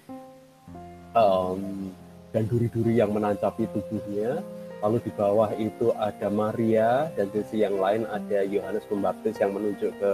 Um, 1.13 1.93
dan 2.34 2.50
duri-duri 2.50 2.98
yang 2.98 3.13
menancapi 3.13 3.69
tubuhnya. 3.69 4.41
Lalu 4.84 5.00
di 5.08 5.12
bawah 5.15 5.54
itu 5.56 5.96
ada 5.96 6.28
Maria 6.28 7.08
dan 7.15 7.32
di 7.32 7.39
sisi 7.46 7.63
yang 7.63 7.80
lain 7.80 8.04
ada 8.10 8.43
Yohanes 8.43 8.84
Pembaptis 8.89 9.39
yang 9.39 9.56
menunjuk 9.56 9.96
ke 9.96 10.13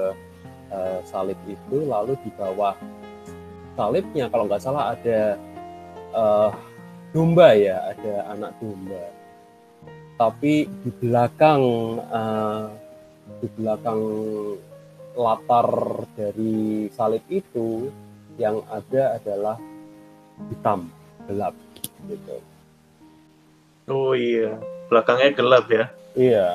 uh, 0.69 0.99
salib 1.07 1.39
itu. 1.49 1.89
Lalu 1.89 2.13
di 2.21 2.29
bawah 2.37 2.77
salibnya 3.73 4.29
kalau 4.29 4.45
nggak 4.45 4.61
salah 4.61 4.93
ada 4.93 5.39
uh, 6.13 6.51
domba 7.15 7.57
ya, 7.57 7.81
ada 7.95 8.29
anak 8.37 8.51
domba. 8.61 9.09
Tapi 10.19 10.67
di 10.67 10.91
belakang 11.01 11.63
uh, 12.11 12.69
di 13.39 13.47
belakang 13.55 14.01
latar 15.15 15.67
dari 16.15 16.87
salib 16.93 17.23
itu 17.27 17.91
yang 18.39 18.63
ada 18.71 19.19
adalah 19.19 19.57
hitam 20.47 20.87
gelap 21.27 21.55
gitu. 22.07 22.37
Oh 23.89 24.13
iya, 24.15 24.55
belakangnya 24.87 25.29
gelap 25.35 25.65
ya. 25.67 25.85
Iya. 26.15 26.47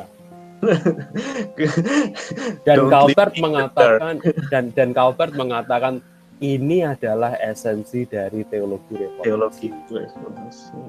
dan 2.64 2.88
Calvert 2.88 3.34
mengatakan 3.36 4.16
dan 4.52 4.64
dan 4.72 4.96
Calvert 4.96 5.36
mengatakan 5.36 6.00
ini 6.40 6.88
adalah 6.88 7.36
esensi 7.36 8.08
dari 8.08 8.48
teologi 8.48 8.96
reformasi. 8.96 9.28
Teologi 9.28 9.66
reformasi. 9.92 10.80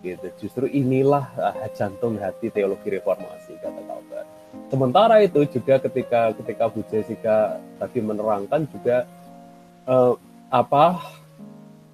Gitu. 0.00 0.26
Justru 0.40 0.64
inilah 0.68 1.28
uh, 1.36 1.68
jantung 1.72 2.20
hati 2.20 2.52
teologi 2.52 2.92
reformasi 2.92 3.56
kata 3.60 3.80
Calvert. 3.88 4.28
Sementara 4.70 5.22
itu 5.22 5.42
juga 5.46 5.78
ketika 5.82 6.34
ketika 6.34 6.64
Bu 6.70 6.82
Jessica 6.86 7.58
tadi 7.78 7.98
menerangkan 8.02 8.66
juga 8.70 9.06
uh, 9.86 10.14
apa 10.50 10.98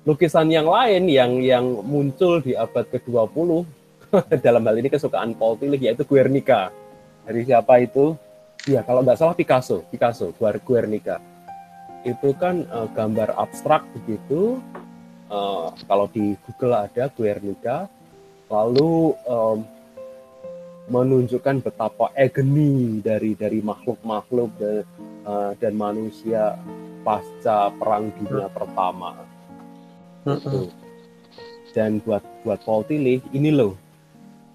lukisan 0.05 0.49
yang 0.49 0.69
lain 0.69 1.09
yang 1.09 1.41
yang 1.41 1.65
muncul 1.85 2.41
di 2.41 2.57
abad 2.57 2.85
ke-20 2.89 3.65
dalam 4.45 4.63
hal 4.65 4.77
ini 4.81 4.89
kesukaan 4.89 5.37
Paul 5.37 5.57
Tillich 5.61 5.83
yaitu 5.85 6.05
Guernica. 6.05 6.73
Dari 7.27 7.43
siapa 7.43 7.83
itu? 7.83 8.15
Ya 8.71 8.83
kalau 8.87 9.03
nggak 9.03 9.19
salah 9.19 9.35
Picasso, 9.35 9.83
Picasso, 9.91 10.31
Guernica 10.37 11.19
itu 12.07 12.31
kan 12.39 12.63
uh, 12.71 12.87
gambar 12.95 13.35
abstrak 13.35 13.83
begitu. 13.99 14.63
Uh, 15.27 15.75
kalau 15.91 16.07
di 16.07 16.39
Google 16.47 16.87
ada 16.87 17.11
Guernica, 17.11 17.91
lalu 18.47 19.11
um, 19.27 19.67
menunjukkan 20.87 21.67
betapa 21.67 22.15
agony 22.15 23.03
dari 23.03 23.35
dari 23.35 23.59
makhluk-makhluk 23.59 24.51
dan, 24.59 24.87
uh, 25.27 25.53
dan 25.59 25.73
manusia 25.75 26.55
pasca 27.03 27.71
perang 27.75 28.11
dunia 28.15 28.47
pertama. 28.51 29.15
Gitu. 30.27 30.71
Dan 31.75 32.01
buat 32.03 32.25
buat 32.43 32.61
Paul 32.65 32.89
Tillich 32.89 33.23
ini 33.37 33.53
loh 33.53 33.77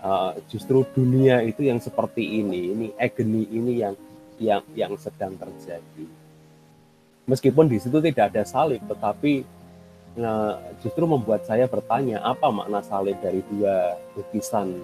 uh, 0.01 0.33
justru 0.49 0.87
dunia 0.95 1.43
itu 1.45 1.67
yang 1.67 1.77
seperti 1.77 2.41
ini, 2.41 2.73
ini 2.73 2.87
agony 2.97 3.45
ini 3.51 3.73
yang 3.79 3.95
yang 4.41 4.63
yang 4.73 4.93
sedang 4.97 5.37
terjadi 5.37 6.21
meskipun 7.31 7.71
di 7.71 7.77
situ 7.79 8.03
tidak 8.03 8.35
ada 8.35 8.43
salib, 8.43 8.81
tetapi 8.83 9.47
nah, 10.17 10.59
justru 10.83 11.07
membuat 11.07 11.45
saya 11.45 11.69
bertanya 11.69 12.19
apa 12.19 12.51
makna 12.51 12.83
salib 12.83 13.17
dari 13.21 13.39
dua 13.47 13.95
lukisan 14.19 14.75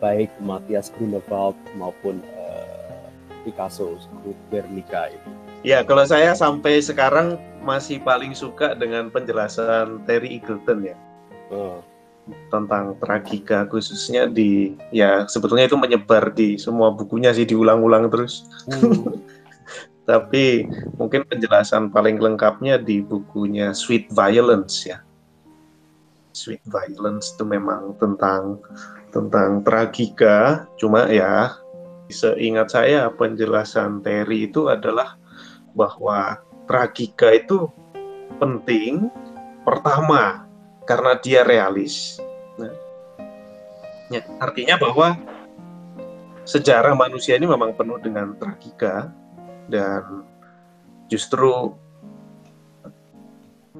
baik 0.00 0.32
Matthias 0.40 0.88
Grunewald 0.96 1.54
maupun 1.76 2.24
uh, 2.24 3.06
Picasso 3.44 4.00
Guernica 4.48 5.12
itu. 5.12 5.30
Ya, 5.60 5.84
kalau 5.84 6.08
saya 6.08 6.32
sampai 6.32 6.80
sekarang 6.80 7.36
masih 7.60 8.00
paling 8.00 8.32
suka 8.32 8.72
dengan 8.72 9.12
penjelasan 9.12 10.00
Terry 10.08 10.40
Eagleton 10.40 10.88
ya. 10.88 10.96
Oh. 11.52 11.84
Tentang 12.48 12.96
tragika 12.96 13.68
khususnya 13.68 14.24
di 14.24 14.76
ya 14.88 15.28
sebetulnya 15.28 15.68
itu 15.68 15.76
menyebar 15.76 16.32
di 16.32 16.56
semua 16.56 16.88
bukunya 16.94 17.36
sih 17.36 17.44
diulang-ulang 17.44 18.08
terus. 18.08 18.48
Hmm. 18.72 19.20
tapi 20.10 20.66
mungkin 20.98 21.22
penjelasan 21.22 21.94
paling 21.94 22.18
lengkapnya 22.18 22.82
di 22.82 22.98
bukunya 23.04 23.70
Sweet 23.76 24.10
Violence 24.10 24.88
ya. 24.88 25.04
Sweet 26.34 26.62
Violence 26.66 27.34
itu 27.34 27.44
memang 27.46 27.94
tentang 27.98 28.58
tentang 29.10 29.66
tragika, 29.66 30.66
cuma 30.78 31.10
ya 31.10 31.54
seingat 32.10 32.74
saya 32.74 33.06
penjelasan 33.14 34.02
Terry 34.02 34.50
itu 34.50 34.66
adalah 34.66 35.14
bahwa 35.74 36.42
tragika 36.66 37.30
itu 37.34 37.70
penting 38.42 39.10
pertama 39.62 40.46
karena 40.86 41.12
dia 41.22 41.46
realis. 41.46 42.18
Nah, 42.58 42.74
ya, 44.10 44.22
artinya 44.42 44.74
bahwa 44.78 45.14
sejarah 46.42 46.98
manusia 46.98 47.38
ini 47.38 47.46
memang 47.46 47.74
penuh 47.78 48.02
dengan 48.02 48.34
tragika 48.34 49.10
dan 49.70 50.26
justru 51.06 51.74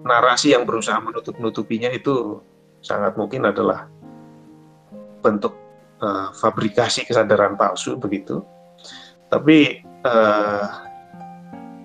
narasi 0.07 0.55
yang 0.55 0.63
berusaha 0.63 1.03
menutup-nutupinya 1.03 1.91
itu 1.91 2.41
sangat 2.81 3.19
mungkin 3.19 3.51
adalah 3.51 3.91
bentuk 5.21 5.55
uh, 6.01 6.33
fabrikasi 6.35 7.05
kesadaran 7.07 7.55
palsu 7.55 7.97
begitu. 7.97 8.43
Tapi 9.31 9.85
uh, 10.05 10.67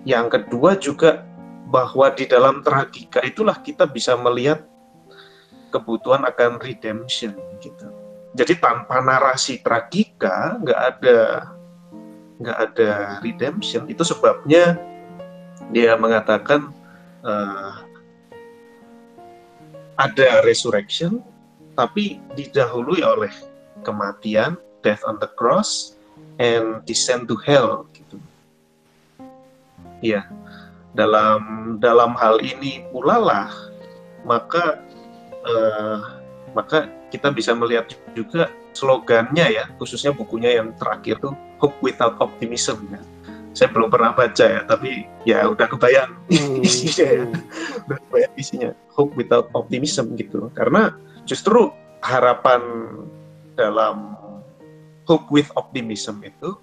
yang 0.02 0.26
kedua 0.26 0.74
juga 0.78 1.22
bahwa 1.66 2.10
di 2.14 2.30
dalam 2.30 2.62
tragika 2.62 3.22
itulah 3.26 3.58
kita 3.58 3.90
bisa 3.90 4.14
melihat 4.14 4.62
kebutuhan 5.74 6.22
akan 6.22 6.62
redemption 6.62 7.34
gitu. 7.58 7.90
jadi 8.38 8.54
tanpa 8.62 9.02
narasi 9.02 9.58
tragika 9.64 10.60
nggak 10.62 10.80
ada 10.80 11.18
nggak 12.38 12.58
ada 12.70 12.90
redemption 13.24 13.88
itu 13.90 14.06
sebabnya 14.06 14.78
dia 15.74 15.98
mengatakan 15.98 16.70
uh, 17.26 17.82
ada 19.96 20.44
resurrection 20.44 21.24
tapi 21.78 22.18
didahului 22.34 23.04
oleh 23.04 23.32
kematian 23.84 24.56
death 24.80 25.04
on 25.04 25.20
the 25.20 25.28
cross 25.36 25.94
and 26.40 26.82
descend 26.88 27.28
to 27.28 27.36
hell 27.44 27.84
gitu 27.92 28.16
ya 30.00 30.24
dalam 30.96 31.76
dalam 31.78 32.16
hal 32.16 32.40
ini 32.40 32.82
pula 32.90 33.20
lah 33.20 33.48
maka 34.24 34.80
uh, 35.46 36.18
maka 36.56 36.88
kita 37.12 37.30
bisa 37.30 37.52
melihat 37.52 37.92
juga 38.16 38.50
slogannya 38.72 39.46
ya, 39.56 39.64
khususnya 39.80 40.12
bukunya 40.12 40.60
yang 40.60 40.72
terakhir 40.76 41.20
tuh 41.20 41.32
Hope 41.60 41.76
Without 41.80 42.20
Optimism 42.20 42.88
ya. 42.92 43.00
Saya 43.56 43.72
belum 43.72 43.88
pernah 43.88 44.12
baca 44.12 44.44
ya, 44.44 44.60
tapi 44.68 45.08
ya 45.24 45.48
udah 45.48 45.64
kebayang 45.64 46.12
hmm. 46.28 46.60
isinya 46.66 47.06
ya, 47.08 47.24
udah 47.88 47.98
kebayang 48.08 48.34
isinya 48.36 48.70
Hope 48.92 49.16
Without 49.16 49.48
Optimism 49.56 50.12
gitu. 50.20 50.52
Karena 50.52 50.92
justru 51.26 51.74
harapan 52.00 52.62
dalam 53.58 54.14
Hope 55.06 55.30
with 55.30 55.50
Optimism 55.54 56.18
itu 56.26 56.58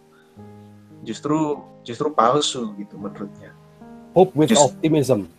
justru 1.07 1.59
justru 1.83 2.11
palsu 2.11 2.75
gitu 2.79 2.95
menurutnya. 2.99 3.55
Hope 4.15 4.35
with 4.35 4.51
Just, 4.51 4.63
Optimism. 4.63 5.31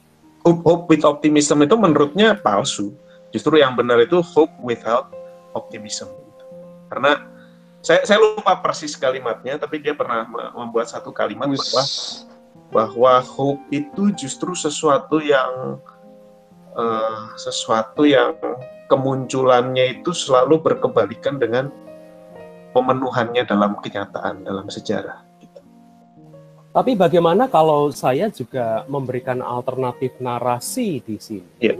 Hope, 0.44 0.60
hope 0.64 0.84
with 0.88 1.04
Optimism 1.04 1.64
itu 1.64 1.76
menurutnya 1.76 2.36
palsu 2.36 2.92
Justru 3.34 3.58
yang 3.58 3.74
benar 3.74 3.98
itu 3.98 4.22
hope 4.22 4.54
without 4.62 5.10
optimism. 5.58 6.06
Karena 6.86 7.26
saya, 7.82 8.06
saya 8.06 8.22
lupa 8.22 8.62
persis 8.62 8.94
kalimatnya, 8.94 9.58
tapi 9.58 9.82
dia 9.82 9.90
pernah 9.90 10.22
membuat 10.54 10.86
satu 10.86 11.10
kalimat 11.10 11.50
bahwa 11.50 11.82
bahwa 12.70 13.12
hope 13.26 13.58
itu 13.74 14.14
justru 14.14 14.54
sesuatu 14.54 15.18
yang 15.18 15.82
uh, 16.78 17.34
sesuatu 17.34 18.06
yang 18.06 18.38
kemunculannya 18.90 20.00
itu 20.00 20.12
selalu 20.12 20.60
berkebalikan 20.60 21.40
dengan 21.40 21.72
pemenuhannya 22.76 23.42
dalam 23.46 23.78
kenyataan 23.80 24.44
dalam 24.44 24.66
sejarah. 24.66 25.22
Gitu. 25.40 25.60
Tapi 26.74 26.92
bagaimana 26.98 27.46
kalau 27.46 27.88
saya 27.94 28.28
juga 28.28 28.82
memberikan 28.90 29.40
alternatif 29.40 30.18
narasi 30.18 31.00
di 31.00 31.16
sini? 31.16 31.52
Yeah 31.62 31.78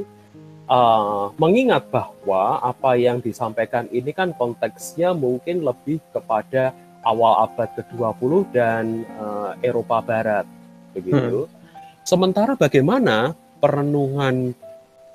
uh, 0.68 1.32
mengingat 1.36 1.88
bahwa 1.92 2.60
apa 2.60 2.96
yang 2.96 3.20
disampaikan 3.20 3.88
ini 3.92 4.12
kan 4.12 4.32
konteksnya 4.36 5.12
mungkin 5.12 5.64
lebih 5.64 6.00
kepada 6.12 6.72
awal 7.04 7.48
abad 7.48 7.68
ke-20 7.76 8.32
dan 8.52 9.04
uh, 9.20 9.52
Eropa 9.60 10.00
Barat 10.00 10.46
begitu. 10.96 11.48
Hmm. 11.48 11.52
Sementara 12.04 12.52
bagaimana 12.56 13.32
perenungan 13.60 14.52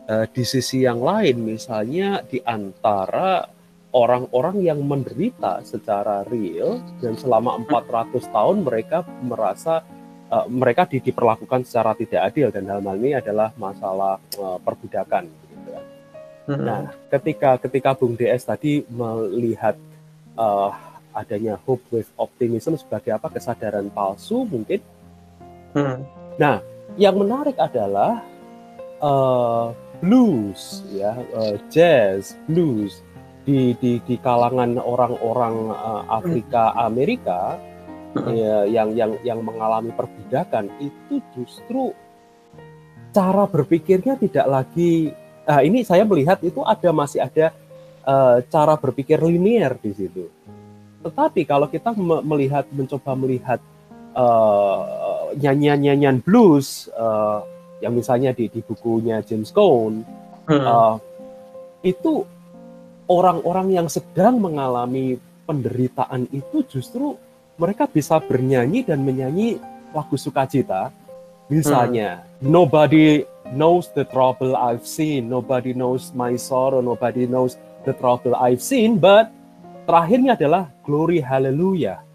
di 0.10 0.42
sisi 0.42 0.82
yang 0.82 1.06
lain 1.06 1.38
misalnya 1.46 2.26
di 2.26 2.42
antara 2.42 3.46
orang-orang 3.94 4.62
yang 4.62 4.80
menderita 4.86 5.66
secara 5.66 6.22
real 6.30 6.82
dan 7.02 7.18
selama 7.18 7.58
400 7.66 8.22
tahun 8.30 8.58
mereka 8.62 9.02
merasa 9.22 9.82
uh, 10.30 10.46
mereka 10.46 10.86
di, 10.86 11.02
diperlakukan 11.02 11.66
secara 11.66 11.98
tidak 11.98 12.22
adil 12.30 12.54
dan 12.54 12.70
dalam 12.70 12.86
hal 12.86 12.98
ini 13.02 13.18
adalah 13.18 13.50
masalah 13.58 14.22
uh, 14.38 14.58
perbudakan. 14.62 15.26
Gitu 15.26 15.70
kan. 15.74 15.86
Hmm. 16.50 16.64
Nah, 16.66 16.82
ketika 17.10 17.58
ketika 17.58 17.98
Bung 17.98 18.14
DS 18.14 18.46
tadi 18.46 18.86
melihat 18.90 19.74
uh, 20.38 20.70
adanya 21.18 21.58
hope 21.66 21.82
with 21.90 22.10
optimism 22.16 22.78
sebagai 22.78 23.18
apa 23.18 23.34
kesadaran 23.34 23.90
palsu 23.90 24.46
mungkin. 24.46 24.82
Hmm. 25.74 26.06
Nah, 26.38 26.62
yang 26.98 27.18
menarik 27.18 27.58
adalah 27.58 28.22
uh, 29.02 29.74
blues 30.00 30.84
ya, 30.92 31.16
uh, 31.36 31.56
jazz, 31.72 32.36
blues. 32.48 33.04
Di 33.48 33.74
di 33.82 33.98
di 34.06 34.16
kalangan 34.22 34.78
orang-orang 34.78 35.74
uh, 35.74 36.04
Afrika 36.12 36.76
Amerika 36.78 37.58
ya, 38.30 38.68
yang 38.68 38.94
yang 38.94 39.18
yang 39.26 39.40
mengalami 39.42 39.90
perbudakan 39.96 40.70
itu 40.78 41.24
justru 41.34 41.96
cara 43.10 43.50
berpikirnya 43.50 44.22
tidak 44.22 44.46
lagi 44.46 45.10
nah 45.50 45.66
ini 45.66 45.82
saya 45.82 46.06
melihat 46.06 46.38
itu 46.46 46.62
ada 46.62 46.94
masih 46.94 47.26
ada 47.26 47.50
uh, 48.06 48.38
cara 48.54 48.78
berpikir 48.78 49.18
linier 49.18 49.74
di 49.82 49.92
situ. 49.98 50.30
Tetapi 51.02 51.42
kalau 51.48 51.66
kita 51.72 51.96
me 51.96 52.22
melihat 52.22 52.70
mencoba 52.70 53.18
melihat 53.18 53.60
uh, 54.14 55.34
nyanyian-nyanyian 55.34 56.22
blues 56.22 56.92
uh, 56.94 57.42
yang 57.80 57.96
misalnya 57.96 58.36
di, 58.36 58.52
di 58.52 58.60
bukunya 58.60 59.24
James 59.24 59.52
Cone 59.56 60.04
hmm. 60.48 60.64
uh, 60.64 60.96
itu 61.84 62.28
orang-orang 63.10 63.74
yang 63.74 63.88
sedang 63.88 64.38
mengalami 64.38 65.18
penderitaan 65.50 66.30
itu 66.30 66.62
justru 66.70 67.18
mereka 67.60 67.90
bisa 67.90 68.22
bernyanyi 68.22 68.86
dan 68.86 69.02
menyanyi 69.04 69.58
lagu 69.92 70.16
sukacita. 70.16 70.94
Misalnya, 71.50 72.22
hmm. 72.22 72.46
nobody 72.46 73.26
knows 73.58 73.90
the 73.98 74.06
trouble 74.06 74.54
I've 74.54 74.86
seen, 74.86 75.28
nobody 75.34 75.74
knows 75.74 76.14
my 76.14 76.38
sorrow, 76.38 76.80
nobody 76.80 77.26
knows 77.26 77.58
the 77.90 77.98
trouble 77.98 78.38
I've 78.38 78.62
seen, 78.62 79.02
but 79.02 79.34
terakhirnya 79.90 80.38
adalah 80.38 80.70
glory 80.86 81.18
hallelujah. 81.26 82.06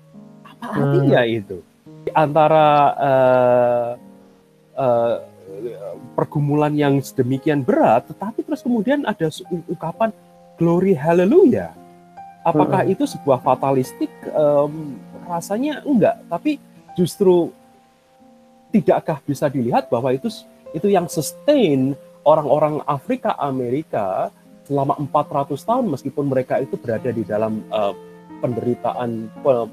Apa 0.47 0.65
hmm. 0.71 0.79
artinya 0.79 1.21
itu? 1.27 1.59
Di 2.07 2.11
antara 2.15 2.67
uh, 2.95 3.91
uh, 4.79 5.15
pergumulan 6.15 6.73
yang 6.75 6.99
sedemikian 7.03 7.63
berat, 7.63 8.07
tetapi 8.11 8.47
terus 8.47 8.63
kemudian 8.63 9.03
ada 9.05 9.29
ungkapan 9.69 10.11
glory 10.61 10.95
hallelujah. 10.95 11.75
Apakah 12.45 12.85
hmm. 12.85 12.93
itu 12.93 13.05
sebuah 13.09 13.41
fatalistik? 13.41 14.13
Um, 14.37 15.01
rasanya 15.25 15.81
enggak, 15.89 16.21
tapi 16.29 16.61
justru 16.93 17.49
tidakkah 18.69 19.23
bisa 19.25 19.49
dilihat 19.49 19.89
bahwa 19.89 20.13
itu 20.13 20.29
itu 20.77 20.91
yang 20.91 21.09
sustain 21.09 21.97
orang-orang 22.27 22.83
Afrika 22.85 23.39
Amerika 23.39 24.29
selama 24.65 24.97
400 24.99 25.61
tahun 25.61 25.87
meskipun 25.93 26.25
mereka 26.27 26.59
itu 26.61 26.75
berada 26.81 27.13
di 27.13 27.23
dalam 27.23 27.63
uh, 27.71 27.93
penderitaan 28.41 29.31
uh, 29.45 29.69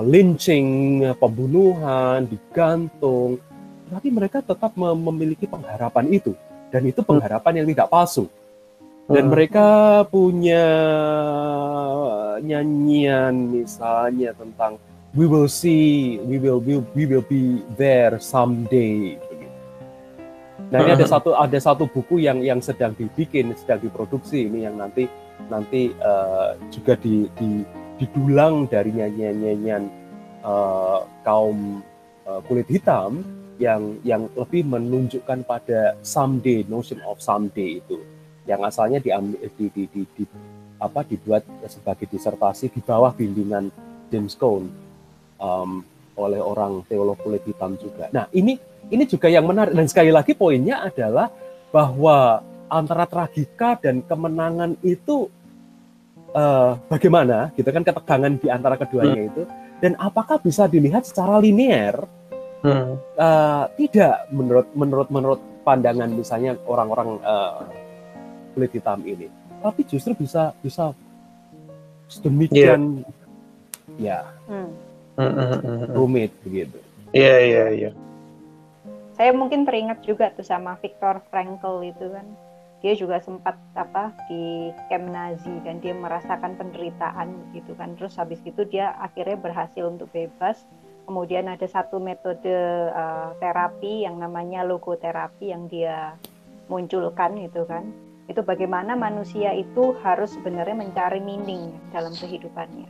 lynching, 0.00 1.02
pembunuhan, 1.20 2.24
digantung, 2.26 3.36
tapi 3.92 4.08
mereka 4.08 4.40
tetap 4.40 4.72
memiliki 4.80 5.44
pengharapan 5.44 6.08
itu 6.08 6.32
dan 6.72 6.88
itu 6.88 7.04
pengharapan 7.04 7.60
yang 7.60 7.66
tidak 7.68 7.92
palsu. 7.92 8.24
Dan 9.04 9.28
hmm. 9.28 9.32
mereka 9.34 9.68
punya 10.08 10.64
nyanyian 12.40 13.52
misalnya 13.52 14.32
tentang 14.32 14.80
we 15.12 15.28
will 15.28 15.50
see, 15.50 16.16
we 16.24 16.40
will 16.40 16.64
we, 16.64 16.80
we 16.96 17.04
will 17.04 17.26
be 17.28 17.60
there 17.76 18.16
someday. 18.16 19.20
Nah 20.72 20.80
ini 20.80 20.96
ada 20.96 21.04
hmm. 21.04 21.12
satu 21.12 21.36
ada 21.36 21.58
satu 21.60 21.84
buku 21.84 22.24
yang 22.24 22.40
yang 22.40 22.64
sedang 22.64 22.96
dibikin, 22.96 23.52
sedang 23.52 23.84
diproduksi 23.84 24.48
ini 24.48 24.64
yang 24.64 24.80
nanti 24.80 25.04
nanti 25.52 25.92
uh, 26.00 26.56
juga 26.72 26.96
di, 26.96 27.28
di 27.36 27.60
didulang 28.00 28.64
dari 28.72 28.96
nyanyian-nyanyian 28.96 29.84
uh, 30.40 31.04
kaum 31.20 31.84
uh, 32.24 32.40
kulit 32.48 32.70
hitam 32.72 33.41
yang 33.62 34.02
yang 34.02 34.26
lebih 34.34 34.66
menunjukkan 34.66 35.46
pada 35.46 35.94
someday 36.02 36.66
notion 36.66 36.98
of 37.06 37.22
someday 37.22 37.78
itu 37.78 38.02
yang 38.42 38.58
asalnya 38.66 38.98
di, 38.98 39.14
di, 39.54 39.66
di, 39.70 39.82
di, 39.86 40.02
di 40.02 40.24
apa 40.82 41.06
dibuat 41.06 41.46
sebagai 41.70 42.10
disertasi 42.10 42.74
di 42.74 42.82
bawah 42.82 43.14
bimbingan 43.14 43.70
James 44.10 44.34
Cone 44.34 44.66
um, 45.38 45.86
oleh 46.18 46.42
orang 46.42 46.82
teolog 46.90 47.16
kulit 47.22 47.46
hitam 47.46 47.78
juga. 47.78 48.10
Nah 48.10 48.26
ini 48.34 48.58
ini 48.90 49.06
juga 49.06 49.30
yang 49.30 49.46
menarik 49.46 49.78
dan 49.78 49.86
sekali 49.86 50.10
lagi 50.10 50.34
poinnya 50.34 50.82
adalah 50.82 51.30
bahwa 51.70 52.42
antara 52.66 53.06
tragika 53.06 53.78
dan 53.78 54.02
kemenangan 54.02 54.74
itu 54.82 55.30
uh, 56.34 56.74
bagaimana 56.90 57.54
gitu 57.54 57.70
kan 57.70 57.86
ketegangan 57.86 58.32
di 58.42 58.48
antara 58.50 58.74
keduanya 58.74 59.22
hmm. 59.22 59.30
itu 59.30 59.42
dan 59.78 59.92
apakah 60.02 60.42
bisa 60.42 60.66
dilihat 60.66 61.06
secara 61.06 61.38
linear? 61.38 62.06
Hmm. 62.62 62.94
Uh, 63.18 63.64
tidak. 63.74 64.30
Menurut 64.30 64.66
menurut 64.72 65.08
menurut 65.10 65.40
pandangan 65.66 66.10
misalnya 66.10 66.54
orang-orang 66.66 67.18
uh, 67.26 67.66
kulit 68.54 68.70
hitam 68.70 69.02
ini. 69.02 69.26
Tapi 69.62 69.80
justru 69.86 70.14
bisa 70.14 70.54
bisa 70.62 70.94
sedemikian 72.06 73.02
yeah. 73.98 74.26
ya. 74.48 74.50
Hmm. 74.50 74.70
hmm, 75.18 75.32
hmm, 75.32 75.58
hmm. 75.58 75.92
rumit 75.94 76.32
begitu. 76.46 76.78
Iya 77.10 77.26
yeah, 77.26 77.38
iya 77.42 77.64
iya. 77.70 77.90
Saya 79.12 79.36
mungkin 79.36 79.68
teringat 79.68 80.02
juga 80.06 80.32
tuh 80.32 80.46
sama 80.46 80.78
Viktor 80.80 81.20
Frankl 81.28 81.82
itu 81.84 82.10
kan. 82.10 82.26
Dia 82.82 82.98
juga 82.98 83.22
sempat 83.22 83.54
apa 83.78 84.10
di 84.26 84.74
camp 84.90 85.06
Nazi 85.06 85.54
dan 85.62 85.78
dia 85.78 85.94
merasakan 85.94 86.58
penderitaan 86.58 87.30
gitu 87.54 87.78
kan. 87.78 87.94
Terus 87.94 88.18
habis 88.18 88.42
itu 88.42 88.66
dia 88.66 88.90
akhirnya 88.98 89.38
berhasil 89.38 89.86
untuk 89.86 90.10
bebas 90.10 90.66
kemudian 91.04 91.50
ada 91.50 91.66
satu 91.66 91.98
metode 91.98 92.52
uh, 92.92 93.34
terapi 93.38 94.06
yang 94.06 94.18
namanya 94.18 94.62
logoterapi 94.62 95.50
yang 95.50 95.66
dia 95.66 96.16
munculkan 96.70 97.36
gitu 97.42 97.66
kan. 97.66 97.90
Itu 98.30 98.46
bagaimana 98.46 98.94
manusia 98.94 99.52
itu 99.52 99.92
harus 100.00 100.32
sebenarnya 100.32 100.78
mencari 100.78 101.18
meaning 101.18 101.74
dalam 101.90 102.14
kehidupannya. 102.14 102.86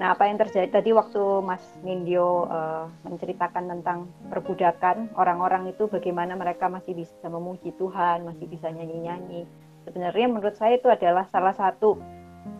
Nah, 0.00 0.16
apa 0.16 0.32
yang 0.32 0.40
terjadi? 0.40 0.80
Tadi 0.80 0.96
waktu 0.96 1.20
Mas 1.44 1.60
Nindyo 1.84 2.48
uh, 2.48 2.88
menceritakan 3.04 3.68
tentang 3.68 4.08
perbudakan 4.32 5.12
orang-orang 5.12 5.68
itu 5.68 5.92
bagaimana 5.92 6.40
mereka 6.40 6.72
masih 6.72 6.96
bisa 6.96 7.28
memuji 7.28 7.76
Tuhan, 7.76 8.24
masih 8.24 8.48
bisa 8.48 8.72
nyanyi-nyanyi. 8.72 9.44
Sebenarnya 9.84 10.26
menurut 10.32 10.56
saya 10.56 10.80
itu 10.80 10.88
adalah 10.88 11.28
salah 11.28 11.52
satu 11.52 12.00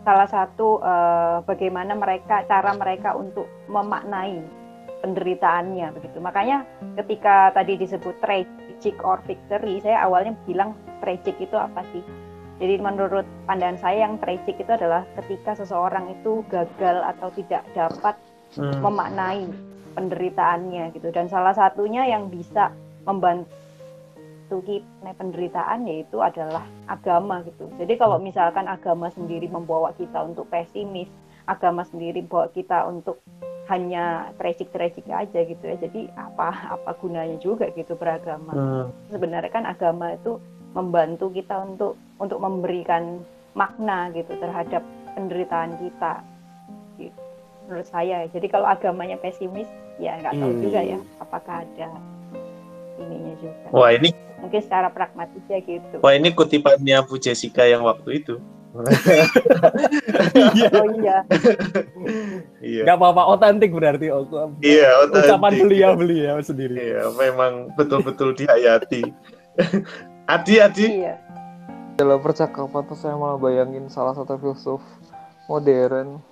salah 0.05 0.29
satu 0.29 0.77
uh, 0.81 1.41
bagaimana 1.45 1.97
mereka 1.97 2.45
cara 2.45 2.73
mereka 2.77 3.17
untuk 3.17 3.49
memaknai 3.65 4.60
penderitaannya 5.01 5.91
begitu. 5.97 6.17
Makanya 6.21 6.63
ketika 7.01 7.51
tadi 7.51 7.75
disebut 7.75 8.15
tragic 8.21 8.95
or 9.01 9.19
victory, 9.25 9.81
saya 9.81 10.05
awalnya 10.05 10.37
bilang 10.45 10.77
tragic 11.01 11.35
itu 11.41 11.57
apa 11.57 11.81
sih? 11.91 12.05
Jadi 12.61 12.77
menurut 12.77 13.25
pandangan 13.49 13.81
saya 13.81 14.05
yang 14.05 14.21
tragic 14.21 14.61
itu 14.61 14.69
adalah 14.69 15.01
ketika 15.17 15.57
seseorang 15.57 16.13
itu 16.13 16.45
gagal 16.53 17.01
atau 17.01 17.33
tidak 17.33 17.65
dapat 17.73 18.15
hmm. 18.53 18.85
memaknai 18.85 19.49
penderitaannya 19.97 20.93
gitu. 20.93 21.09
Dan 21.09 21.25
salah 21.25 21.57
satunya 21.57 22.05
yang 22.05 22.29
bisa 22.29 22.69
membantu 23.01 23.49
kita 24.61 25.15
penderitaan 25.17 25.89
yaitu 25.89 26.21
adalah 26.21 26.61
agama 26.85 27.41
gitu. 27.49 27.65
Jadi 27.81 27.97
kalau 27.97 28.21
misalkan 28.21 28.69
agama 28.69 29.09
sendiri 29.09 29.49
membawa 29.49 29.95
kita 29.97 30.21
untuk 30.21 30.45
pesimis, 30.53 31.09
agama 31.49 31.81
sendiri 31.81 32.21
membawa 32.21 32.51
kita 32.53 32.85
untuk 32.85 33.23
hanya 33.69 34.33
tragic-tragic 34.41 35.05
aja 35.11 35.39
gitu 35.45 35.63
ya. 35.63 35.77
Jadi 35.77 36.09
apa 36.17 36.79
apa 36.79 36.97
gunanya 36.97 37.37
juga 37.37 37.69
gitu 37.73 37.93
beragama. 37.93 38.53
Hmm. 38.53 38.85
Sebenarnya 39.13 39.51
kan 39.51 39.65
agama 39.69 40.17
itu 40.17 40.41
membantu 40.71 41.31
kita 41.31 41.67
untuk 41.67 41.99
untuk 42.19 42.39
memberikan 42.39 43.23
makna 43.55 44.07
gitu 44.15 44.31
terhadap 44.39 44.83
penderitaan 45.15 45.75
kita 45.75 46.23
gitu. 46.95 47.19
menurut 47.67 47.87
saya 47.87 48.27
jadi 48.31 48.47
kalau 48.47 48.67
agamanya 48.67 49.19
pesimis 49.19 49.67
ya 49.99 50.15
nggak 50.23 50.35
tahu 50.39 50.51
hmm. 50.55 50.63
juga 50.63 50.79
ya 50.81 50.99
apakah 51.19 51.55
ada 51.67 51.89
ininya 52.99 53.33
juga 53.43 53.67
wah 53.75 53.91
ini 53.91 54.15
mungkin 54.39 54.61
secara 54.63 54.87
pragmatis 54.87 55.43
ya 55.51 55.59
gitu 55.59 55.99
wah 55.99 56.15
ini 56.15 56.31
kutipannya 56.31 57.03
Bu 57.03 57.19
Jessica 57.19 57.67
yang 57.67 57.83
waktu 57.83 58.23
itu. 58.23 58.39
Oh 58.71 58.83
iya 60.95 61.17
iya 62.63 62.83
nggak 62.87 62.97
apa-apa 62.97 63.21
otentik 63.35 63.71
berarti 63.75 64.07
oh, 64.11 64.23
iya 64.63 64.95
otentik 65.03 65.27
ucapan 65.27 65.51
beliau 65.59 65.91
beliau 65.99 66.37
sendiri 66.39 66.75
iya 66.79 67.03
memang 67.19 67.75
betul-betul 67.75 68.31
dihayati 68.31 69.11
Adi, 70.31 70.63
Adi. 70.63 70.85
Iya. 71.03 71.15
Dalam 71.99 72.23
percakapan 72.23 72.87
tuh 72.87 72.97
saya 72.97 73.19
malah 73.19 73.37
bayangin 73.37 73.91
salah 73.91 74.15
satu 74.15 74.39
filsuf 74.39 74.79
modern. 75.51 76.23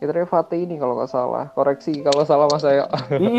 Itu 0.00 0.12
Fatih 0.28 0.64
ini 0.68 0.76
kalau 0.76 0.96
nggak 1.00 1.12
salah. 1.12 1.48
Koreksi 1.56 2.04
kalau 2.04 2.24
salah 2.24 2.46
mas 2.52 2.60
saya. 2.60 2.84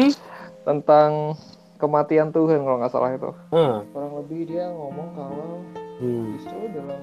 Tentang 0.68 1.38
kematian 1.78 2.30
Tuhan 2.34 2.66
kalau 2.66 2.78
nggak 2.82 2.94
salah 2.94 3.14
itu. 3.14 3.30
Hmm. 3.54 3.86
Kurang 3.94 4.14
lebih 4.26 4.50
dia 4.50 4.70
ngomong 4.70 5.10
kalau 5.14 5.62
hmm. 6.02 6.38
justru 6.38 6.60
dalam 6.74 7.02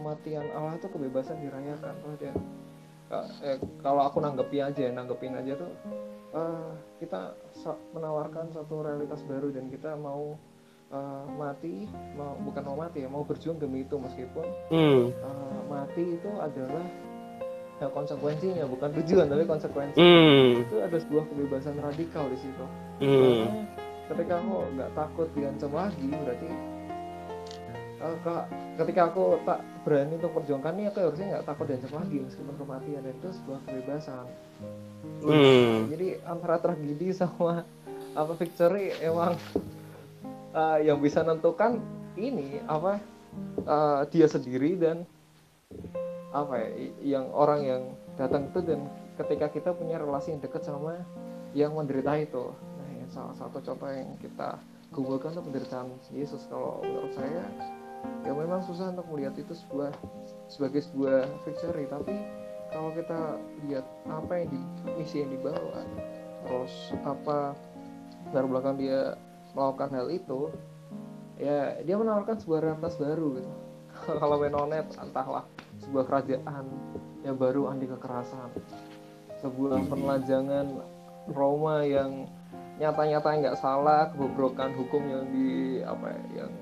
kematian 0.00 0.48
Allah 0.56 0.80
itu 0.80 0.88
kebebasan 0.88 1.36
dirayakan. 1.44 1.94
Dia 2.16 2.32
eh, 3.44 3.60
kalau 3.84 4.08
aku 4.08 4.24
nanggepi 4.24 4.64
aja, 4.64 4.88
nanggepin 4.88 5.36
aja 5.36 5.60
tuh 5.60 5.68
uh, 6.34 6.72
kita 6.98 7.34
menawarkan 7.94 8.50
satu 8.54 8.82
realitas 8.86 9.22
baru 9.26 9.50
dan 9.50 9.68
kita 9.70 9.98
mau 9.98 10.38
uh, 10.94 11.24
mati 11.34 11.86
mau 12.14 12.38
bukan 12.40 12.62
mau 12.66 12.76
mati 12.78 13.04
ya 13.04 13.08
mau 13.10 13.26
berjuang 13.26 13.58
demi 13.58 13.84
itu 13.84 13.96
meskipun 13.98 14.46
hmm. 14.70 15.02
uh, 15.22 15.60
mati 15.66 16.18
itu 16.18 16.30
adalah 16.38 16.86
ya, 17.82 17.86
konsekuensinya 17.90 18.64
bukan 18.66 18.90
tujuan 19.02 19.26
tapi 19.26 19.44
konsekuensi 19.46 19.98
hmm. 19.98 20.48
itu 20.66 20.76
ada 20.78 20.96
sebuah 20.98 21.24
kebebasan 21.30 21.76
radikal 21.82 22.24
di 22.30 22.38
situ 22.38 22.64
hmm. 23.02 23.44
Ketika 24.10 24.42
aku 24.42 24.66
nggak 24.74 24.90
takut 24.98 25.30
diancam 25.38 25.70
lagi 25.70 26.10
berarti 26.10 26.50
uh, 28.00 28.44
ketika 28.80 29.12
aku 29.12 29.40
tak 29.44 29.60
berani 29.84 30.16
untuk 30.16 30.32
perjuangkan 30.36 30.72
ini 30.76 30.84
aku 30.88 30.98
harusnya 31.04 31.26
nggak 31.36 31.46
takut 31.46 31.64
diancam 31.68 31.92
lagi 32.00 32.16
meskipun 32.24 32.54
kematian. 32.56 33.00
Dan 33.04 33.14
itu 33.16 33.28
sebuah 33.40 33.60
kebebasan. 33.68 34.26
Hmm. 35.20 35.88
jadi 35.92 36.20
antara 36.24 36.56
tragedi 36.60 37.12
sama 37.12 37.64
apa 38.16 38.32
victory 38.36 38.92
emang 39.04 39.36
uh, 40.56 40.78
yang 40.80 40.96
bisa 41.00 41.20
nentukan 41.20 41.76
ini 42.16 42.60
apa 42.64 43.00
uh, 43.68 44.02
dia 44.08 44.26
sendiri 44.26 44.80
dan 44.80 45.04
apa 46.30 46.56
ya 46.56 46.68
yang 47.04 47.26
orang 47.34 47.60
yang 47.64 47.82
datang 48.16 48.48
itu 48.48 48.60
dan 48.64 48.80
ketika 49.18 49.46
kita 49.50 49.70
punya 49.76 50.00
relasi 50.00 50.32
yang 50.32 50.40
dekat 50.40 50.62
sama 50.62 51.00
yang 51.52 51.74
menderita 51.74 52.14
itu. 52.16 52.54
Nah 52.54 52.88
yang 52.96 53.10
salah 53.10 53.34
satu 53.34 53.58
contoh 53.60 53.90
yang 53.90 54.14
kita 54.22 54.56
kumpulkan 54.90 55.34
itu 55.34 55.42
penderitaan 55.42 55.88
Yesus 56.14 56.46
kalau 56.50 56.82
menurut 56.82 57.12
saya 57.14 57.42
ya 58.24 58.32
memang 58.32 58.60
susah 58.64 58.92
untuk 58.92 59.06
melihat 59.12 59.34
itu 59.36 59.52
sebuah 59.52 59.90
sebagai 60.46 60.84
sebuah 60.86 61.26
victory 61.46 61.84
tapi 61.88 62.14
kalau 62.70 62.94
kita 62.94 63.38
lihat 63.66 63.86
apa 64.06 64.32
yang 64.40 64.48
di 64.54 64.60
misi 64.94 65.22
yang 65.26 65.30
dibawa 65.34 65.82
terus 66.46 66.94
apa 67.02 67.52
dari 68.30 68.46
belakang 68.46 68.76
dia 68.78 69.18
melakukan 69.52 69.90
hal 69.90 70.06
itu 70.08 70.50
ya 71.40 71.80
dia 71.82 71.96
menawarkan 71.96 72.36
sebuah 72.36 72.60
realitas 72.60 72.94
baru 73.00 73.40
gitu. 73.40 73.52
Kalau 74.20 74.36
Menonet 74.38 74.86
entahlah 75.00 75.44
sebuah 75.80 76.04
kerajaan 76.06 76.64
yang 77.24 77.36
baru 77.40 77.72
anti 77.72 77.88
kekerasan. 77.88 78.52
Sebuah 79.40 79.88
penelanjangan 79.88 80.84
Roma 81.32 81.80
yang 81.84 82.28
nyata-nyata 82.76 83.28
nggak 83.40 83.58
salah 83.60 84.12
kebobrokan 84.12 84.72
hukum 84.76 85.02
yang 85.04 85.24
di 85.32 85.80
apa 85.84 86.12
ya, 86.12 86.44
yang 86.44 86.52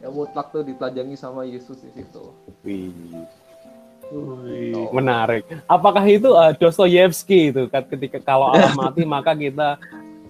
yang 0.00 0.12
mutlak 0.16 0.48
tuh 0.48 0.64
ditelanjangi 0.64 1.16
sama 1.16 1.44
Yesus 1.44 1.80
di 1.84 1.90
situ. 1.92 2.32
Wih. 2.64 2.92
Menarik. 4.90 5.46
Apakah 5.70 6.02
itu 6.08 6.34
uh, 6.34 6.50
Dostoyevsky 6.56 7.54
itu 7.54 7.70
kan 7.70 7.86
ketika 7.86 8.18
kalau 8.18 8.50
Allah 8.50 8.74
mati 8.80 9.06
maka 9.06 9.36
kita 9.36 9.78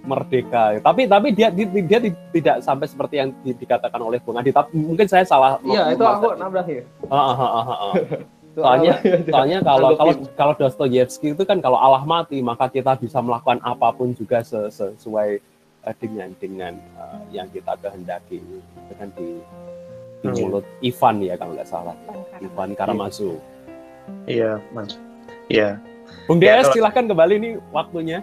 merdeka. 0.05 0.77
Tapi 0.85 1.09
tapi 1.09 1.33
dia 1.33 1.49
dia, 1.49 1.65
dia 1.65 2.01
tidak 2.35 2.57
sampai 2.61 2.87
seperti 2.91 3.15
yang 3.23 3.31
di, 3.41 3.57
dikatakan 3.57 4.01
oleh 4.01 4.21
Bung 4.21 4.37
Adi. 4.37 4.53
Tapi 4.53 4.77
mungkin 4.77 5.09
saya 5.09 5.25
salah. 5.25 5.57
Iya, 5.65 5.97
itu 5.97 6.05
aku 6.05 6.37
nambah 6.37 6.65
ya. 6.69 6.85
soalnya 8.51 8.99
soalnya 9.31 9.59
kalau 9.63 9.95
kalau 9.95 10.15
kalau 10.35 10.55
Dostoyevsky 10.59 11.39
itu 11.39 11.47
kan 11.47 11.63
kalau 11.63 11.79
Allah 11.79 12.03
mati 12.03 12.43
maka 12.43 12.67
kita 12.67 12.99
bisa 12.99 13.23
melakukan 13.23 13.63
apa 13.63 13.95
pun 13.95 14.11
juga 14.11 14.43
sesuai 14.43 15.39
uh, 15.85 15.95
dengan 15.99 16.29
dengan 16.39 16.73
uh, 16.97 17.21
yang 17.33 17.49
kita 17.53 17.77
kehendaki 17.81 18.43
dengan 18.91 19.09
di, 19.17 19.29
di 20.21 20.29
hmm. 20.29 20.37
mulut 20.41 20.67
Ivan 20.85 21.17
ya 21.25 21.35
kalau 21.37 21.53
nggak 21.57 21.69
salah 21.69 21.97
Ivan 22.41 22.73
Karamazu 22.77 23.41
iya 24.29 24.61
mas 24.73 24.97
iya 25.49 25.81
Bung 26.27 26.43
ya, 26.43 26.61
DS 26.63 26.75
silahkan 26.75 27.07
kembali 27.07 27.35
nih 27.39 27.53
waktunya 27.71 28.21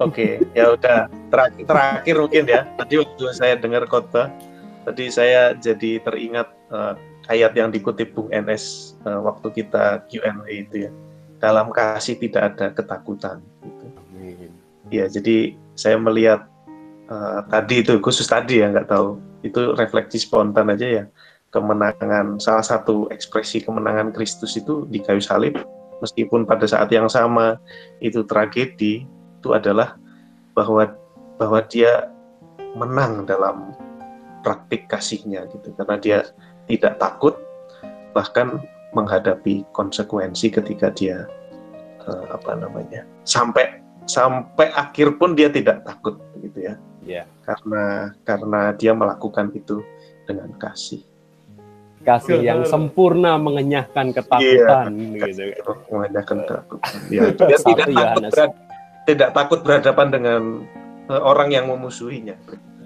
Oke, 0.00 0.40
okay, 0.40 0.56
ya 0.56 0.72
udah 0.72 1.04
terakhir, 1.28 1.68
terakhir 1.68 2.16
mungkin 2.16 2.44
ya. 2.48 2.64
Tadi 2.80 2.94
waktu 2.96 3.24
saya 3.36 3.54
dengar 3.60 3.84
khotbah, 3.84 4.32
tadi 4.88 5.12
saya 5.12 5.52
jadi 5.52 6.00
teringat 6.00 6.48
uh, 6.72 6.96
ayat 7.28 7.52
yang 7.52 7.68
dikutip 7.68 8.16
Bung 8.16 8.32
NS 8.32 8.96
uh, 9.04 9.20
waktu 9.20 9.52
kita 9.52 10.08
Q&A 10.08 10.32
itu 10.48 10.88
ya. 10.88 10.90
Dalam 11.44 11.68
kasih 11.74 12.16
tidak 12.16 12.56
ada 12.56 12.72
ketakutan. 12.72 13.44
Gitu. 13.60 13.86
Ya, 14.88 15.12
jadi 15.12 15.60
saya 15.76 16.00
melihat 16.00 16.48
uh, 17.08 17.40
tadi 17.48 17.82
itu 17.82 17.98
khusus 17.98 18.26
tadi 18.28 18.62
ya 18.62 18.70
nggak 18.70 18.90
tahu. 18.90 19.18
Itu 19.42 19.74
refleksi 19.74 20.22
spontan 20.22 20.70
aja 20.70 20.86
ya. 20.86 21.04
Kemenangan 21.52 22.40
salah 22.40 22.64
satu 22.64 23.10
ekspresi 23.12 23.60
kemenangan 23.60 24.14
Kristus 24.14 24.54
itu 24.54 24.86
di 24.88 25.02
kayu 25.02 25.20
salib. 25.20 25.58
Meskipun 26.02 26.46
pada 26.46 26.66
saat 26.66 26.90
yang 26.90 27.06
sama 27.06 27.58
itu 28.02 28.26
tragedi 28.26 29.06
itu 29.06 29.48
adalah 29.54 29.94
bahwa 30.54 30.94
bahwa 31.38 31.62
dia 31.66 32.10
menang 32.74 33.26
dalam 33.26 33.74
praktik 34.42 34.90
kasihnya 34.90 35.46
gitu. 35.50 35.70
Karena 35.78 35.96
dia 35.98 36.18
tidak 36.66 36.98
takut 36.98 37.34
bahkan 38.12 38.60
menghadapi 38.92 39.64
konsekuensi 39.72 40.52
ketika 40.52 40.92
dia 40.92 41.24
uh, 42.04 42.26
apa 42.32 42.60
namanya 42.60 43.08
sampai 43.24 43.81
sampai 44.12 44.68
akhir 44.76 45.16
pun 45.16 45.32
dia 45.32 45.48
tidak 45.48 45.88
takut 45.88 46.20
gitu 46.44 46.68
ya 46.68 46.74
yeah. 47.04 47.24
karena 47.48 48.12
karena 48.28 48.60
dia 48.76 48.92
melakukan 48.92 49.50
itu 49.56 49.80
dengan 50.26 50.50
kasih. 50.58 51.02
Kasih 52.02 52.42
yang 52.42 52.66
sempurna 52.66 53.38
mengenyahkan 53.38 54.10
ketakutan 54.10 54.90
gitu. 55.14 55.22
Kasih 55.22 55.46
roh 55.62 55.78
mengenyahkan 55.86 56.36
ketakutan. 56.42 56.94
Ya, 57.14 57.22
dia 57.30 57.58
tidak 57.62 57.86
takut 57.86 57.94
Yohanes. 57.94 58.32
berad- 58.34 58.58
tidak 59.06 59.30
takut 59.34 59.60
berhadapan 59.62 60.08
dengan 60.10 60.42
eh, 61.10 61.22
orang 61.22 61.54
yang 61.54 61.70
memusuhinya. 61.70 62.34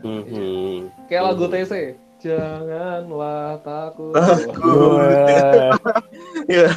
Mhm. 0.05 0.93
Kayak 1.09 1.22
lagu 1.33 1.45
TC. 1.49 1.97
Janganlah 2.20 3.61
takut. 3.64 4.12
Takut. 4.12 5.01
Ya, 6.49 6.68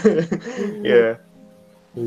ya. 0.83 1.07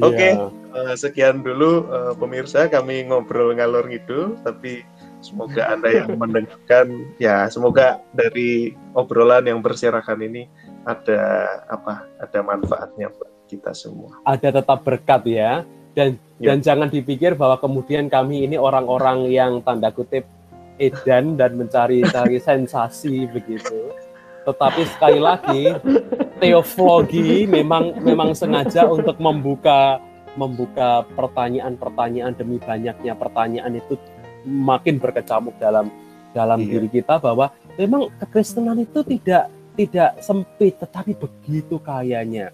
Oke. 0.01 0.29
Eh, 0.73 0.97
sekian 0.97 1.45
dulu 1.45 1.87
eh, 1.93 2.13
pemirsa. 2.17 2.67
Kami 2.73 3.05
ngobrol 3.09 3.53
ngalor 3.53 3.93
ngidul 3.93 4.41
tapi 4.41 4.81
semoga 5.21 5.69
anda 5.69 5.93
yang 5.93 6.17
mendengarkan 6.23 7.13
ya 7.21 7.47
semoga 7.53 8.01
dari 8.17 8.73
obrolan 8.97 9.45
yang 9.47 9.61
berserakan 9.61 10.25
ini 10.25 10.49
ada 10.83 11.47
apa 11.69 12.09
ada 12.19 12.39
manfaatnya 12.41 13.13
buat 13.13 13.31
kita 13.53 13.77
semua. 13.77 14.17
Ada 14.25 14.65
tetap 14.65 14.81
berkat 14.83 15.23
ya. 15.29 15.53
Dan 15.93 16.17
Ya. 16.43 16.59
dan 16.59 16.65
jangan 16.65 16.89
dipikir 16.91 17.39
bahwa 17.39 17.55
kemudian 17.63 18.11
kami 18.11 18.49
ini 18.51 18.59
orang-orang 18.59 19.31
yang 19.31 19.63
tanda 19.63 19.95
kutip 19.95 20.27
edan 20.75 21.39
dan 21.39 21.55
mencari-cari 21.55 22.43
sensasi 22.49 23.31
begitu. 23.31 23.95
Tetapi 24.43 24.83
sekali 24.91 25.23
lagi 25.23 25.71
teoflogi 26.43 27.47
memang 27.47 28.03
memang 28.03 28.35
sengaja 28.35 28.91
untuk 28.91 29.23
membuka 29.23 30.03
membuka 30.35 31.05
pertanyaan-pertanyaan 31.13 32.33
demi 32.33 32.57
banyaknya 32.57 33.13
pertanyaan 33.13 33.77
itu 33.77 33.95
makin 34.43 34.97
berkecamuk 34.99 35.55
dalam 35.61 35.93
dalam 36.33 36.59
Iya. 36.65 36.69
diri 36.81 36.89
kita 36.89 37.21
bahwa 37.21 37.53
memang 37.77 38.09
kekristenan 38.19 38.81
itu 38.81 39.05
tidak 39.05 39.47
tidak 39.73 40.11
sempit 40.21 40.81
tetapi 40.81 41.13
begitu 41.15 41.77
kayanya 41.79 42.49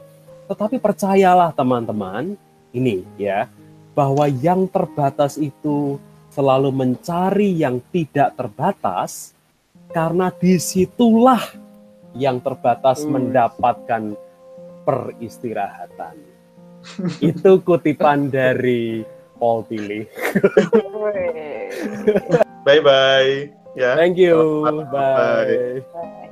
tetapi 0.50 0.78
percayalah 0.78 1.54
teman-teman 1.54 2.34
ini 2.74 3.06
ya 3.14 3.46
bahwa 3.94 4.26
yang 4.26 4.66
terbatas 4.66 5.38
itu 5.38 5.98
selalu 6.30 6.70
mencari 6.70 7.50
yang 7.54 7.82
tidak 7.90 8.34
terbatas 8.34 9.34
karena 9.90 10.30
di 10.30 10.58
situlah 10.58 11.42
yang 12.14 12.38
terbatas 12.38 13.02
Hmm. 13.02 13.18
mendapatkan 13.18 14.02
peristirahatan. 14.84 16.14
Itu 17.22 17.62
kutipan 17.62 18.30
dari 18.32 19.04
Paul 19.38 19.64
Tilly. 19.70 20.02
bye 22.66 22.80
bye 22.82 23.48
ya 23.78 23.94
Thank 23.94 24.18
you. 24.18 24.66
Bye. 24.66 24.84
Bye. 24.90 25.80
Bye. 25.94 26.27